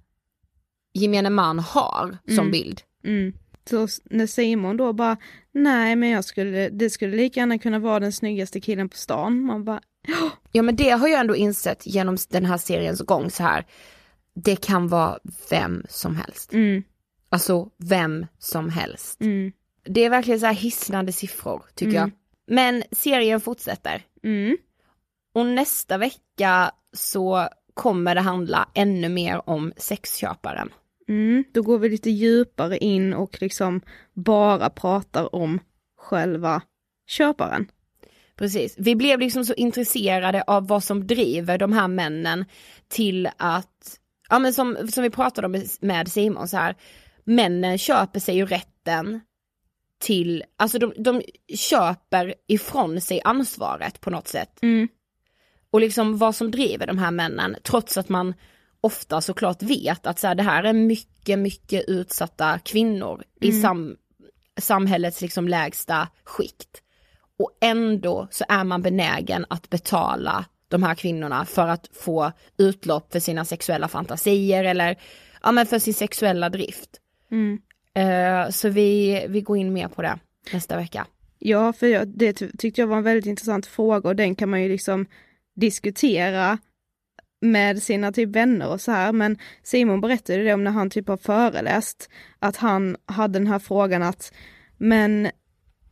[0.94, 2.52] gemene man har som Mm.
[2.52, 2.82] bild.
[3.06, 3.34] Mm.
[3.70, 5.18] Så när Simon då bara,
[5.52, 9.42] nej men jag skulle, det skulle lika gärna kunna vara den snyggaste killen på stan.
[9.42, 9.82] Man bara,
[10.52, 13.66] Ja men det har jag ändå insett genom den här seriens gång så här.
[14.34, 16.54] Det kan vara vem som helst.
[16.54, 16.84] mm,
[17.30, 19.22] Alltså vem som helst.
[19.22, 19.52] mm,
[19.86, 22.02] Det är verkligen så här hisnande siffror tycker Mm.
[22.02, 22.12] jag.
[22.56, 24.04] Men serien fortsätter.
[24.24, 24.58] mm,
[25.34, 30.70] Och nästa vecka så kommer det handla ännu mer om sexköparen.
[31.08, 31.44] mm.
[31.54, 33.82] Då går vi lite djupare in och liksom
[34.14, 35.60] bara pratar om
[35.98, 36.62] själva
[37.08, 37.72] köparen.
[38.40, 42.46] Precis, vi blev liksom så intresserade av vad som driver de här männen
[42.88, 46.76] till att, ja men som, som vi pratade om med Simon så här,
[47.24, 49.22] männen köper sig ju rätten
[50.02, 51.22] till, alltså de, de
[51.56, 54.60] köper ifrån sig ansvaret på något sätt.
[54.62, 54.88] Mm.
[55.72, 58.34] Och liksom vad som driver de här männen, trots att man
[58.82, 63.62] ofta såklart vet att så här, det här är mycket, mycket utsatta kvinnor i Mm.
[63.62, 63.96] sam,
[64.62, 66.82] samhällets liksom lägsta skikt.
[67.40, 73.12] Och ändå så är man benägen att betala de här kvinnorna för att få utlopp
[73.12, 74.98] för sina sexuella fantasier eller
[75.44, 76.90] ja men för sin sexuella drift.
[77.32, 77.60] Mm.
[77.94, 80.20] Eh, så vi, vi går in mer på det
[80.54, 81.08] nästa vecka.
[81.40, 84.62] Ja, för jag, det tyckte jag var en väldigt intressant fråga och den kan man
[84.64, 85.06] ju liksom
[85.56, 86.58] diskutera
[87.42, 91.08] med sina typ vänner och så här, men Simon berättade det om när han typ
[91.08, 92.10] har föreläst,
[92.40, 94.34] att han hade den här frågan att,
[94.78, 95.30] men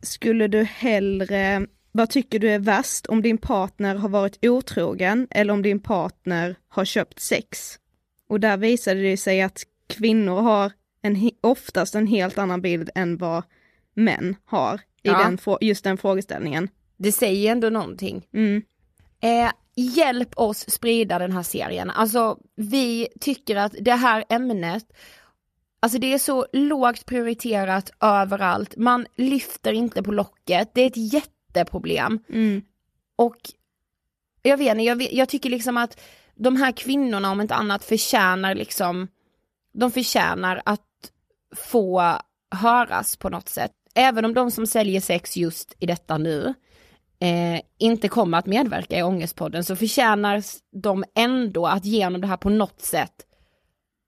[0.02, 5.52] skulle du hellre, vad tycker du är värst om din partner har varit otrogen eller
[5.52, 7.78] om din partner har köpt sex?
[8.28, 10.72] Och där visade det sig att kvinnor har
[11.02, 13.42] en, oftast en helt annan bild än vad
[13.94, 15.18] män har i Ja.
[15.18, 16.68] den, just den frågeställningen.
[16.96, 18.26] Det säger ändå någonting.
[18.34, 18.62] Mm.
[19.20, 21.90] Eh, hjälp oss sprida den här serien.
[21.90, 24.84] Alltså vi tycker att det här ämnet,
[25.80, 28.76] alltså det är så lågt prioriterat överallt.
[28.76, 30.70] Man lyfter inte på locket.
[30.74, 32.18] Det är ett jätteproblem.
[32.28, 32.62] Mm.
[33.16, 33.36] Och
[34.42, 36.00] jag vet inte, jag, jag tycker liksom att
[36.34, 39.08] de här kvinnorna om inte annat förtjänar liksom,
[39.72, 40.80] de förtjänar att
[41.56, 42.18] få
[42.50, 43.72] höras på något sätt.
[43.94, 46.54] Även om de som säljer sex just i detta nu
[47.20, 50.42] eh, inte kommer att medverka i Ångestpodden så förtjänar
[50.82, 53.14] de ändå att genom det här på något sätt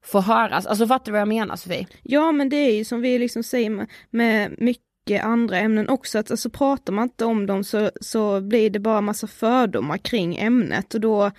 [0.03, 0.65] få höras.
[0.65, 1.87] Alltså fattar du vad jag menar Sofie?
[2.03, 6.19] Ja men det är ju som vi liksom säger med, med mycket andra ämnen också,
[6.19, 10.37] att alltså pratar man inte om dem så, så blir det bara massa fördomar kring
[10.37, 11.31] ämnet och då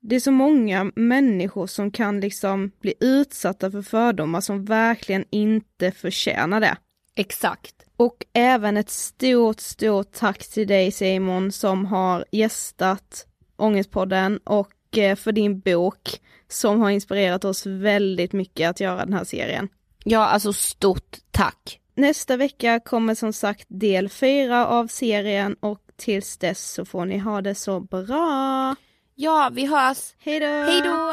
[0.00, 5.90] det är så många människor som kan liksom bli utsatta för fördomar som verkligen inte
[5.90, 6.76] förtjänar det.
[7.14, 7.74] Exakt.
[7.96, 13.26] Och även ett stort, stort tack till dig Simon som har gästat
[13.56, 16.20] Ångestpodden och eh, för din bok
[16.52, 19.68] som har inspirerat oss väldigt mycket att göra den här serien.
[20.04, 21.80] Ja, alltså stort tack.
[21.94, 27.18] Nästa vecka kommer som sagt del fyra av serien och tills dess så får ni
[27.18, 28.76] ha det så bra.
[29.14, 30.14] Ja, vi hörs.
[30.18, 30.46] Hejdå!
[30.46, 31.12] Hejdå!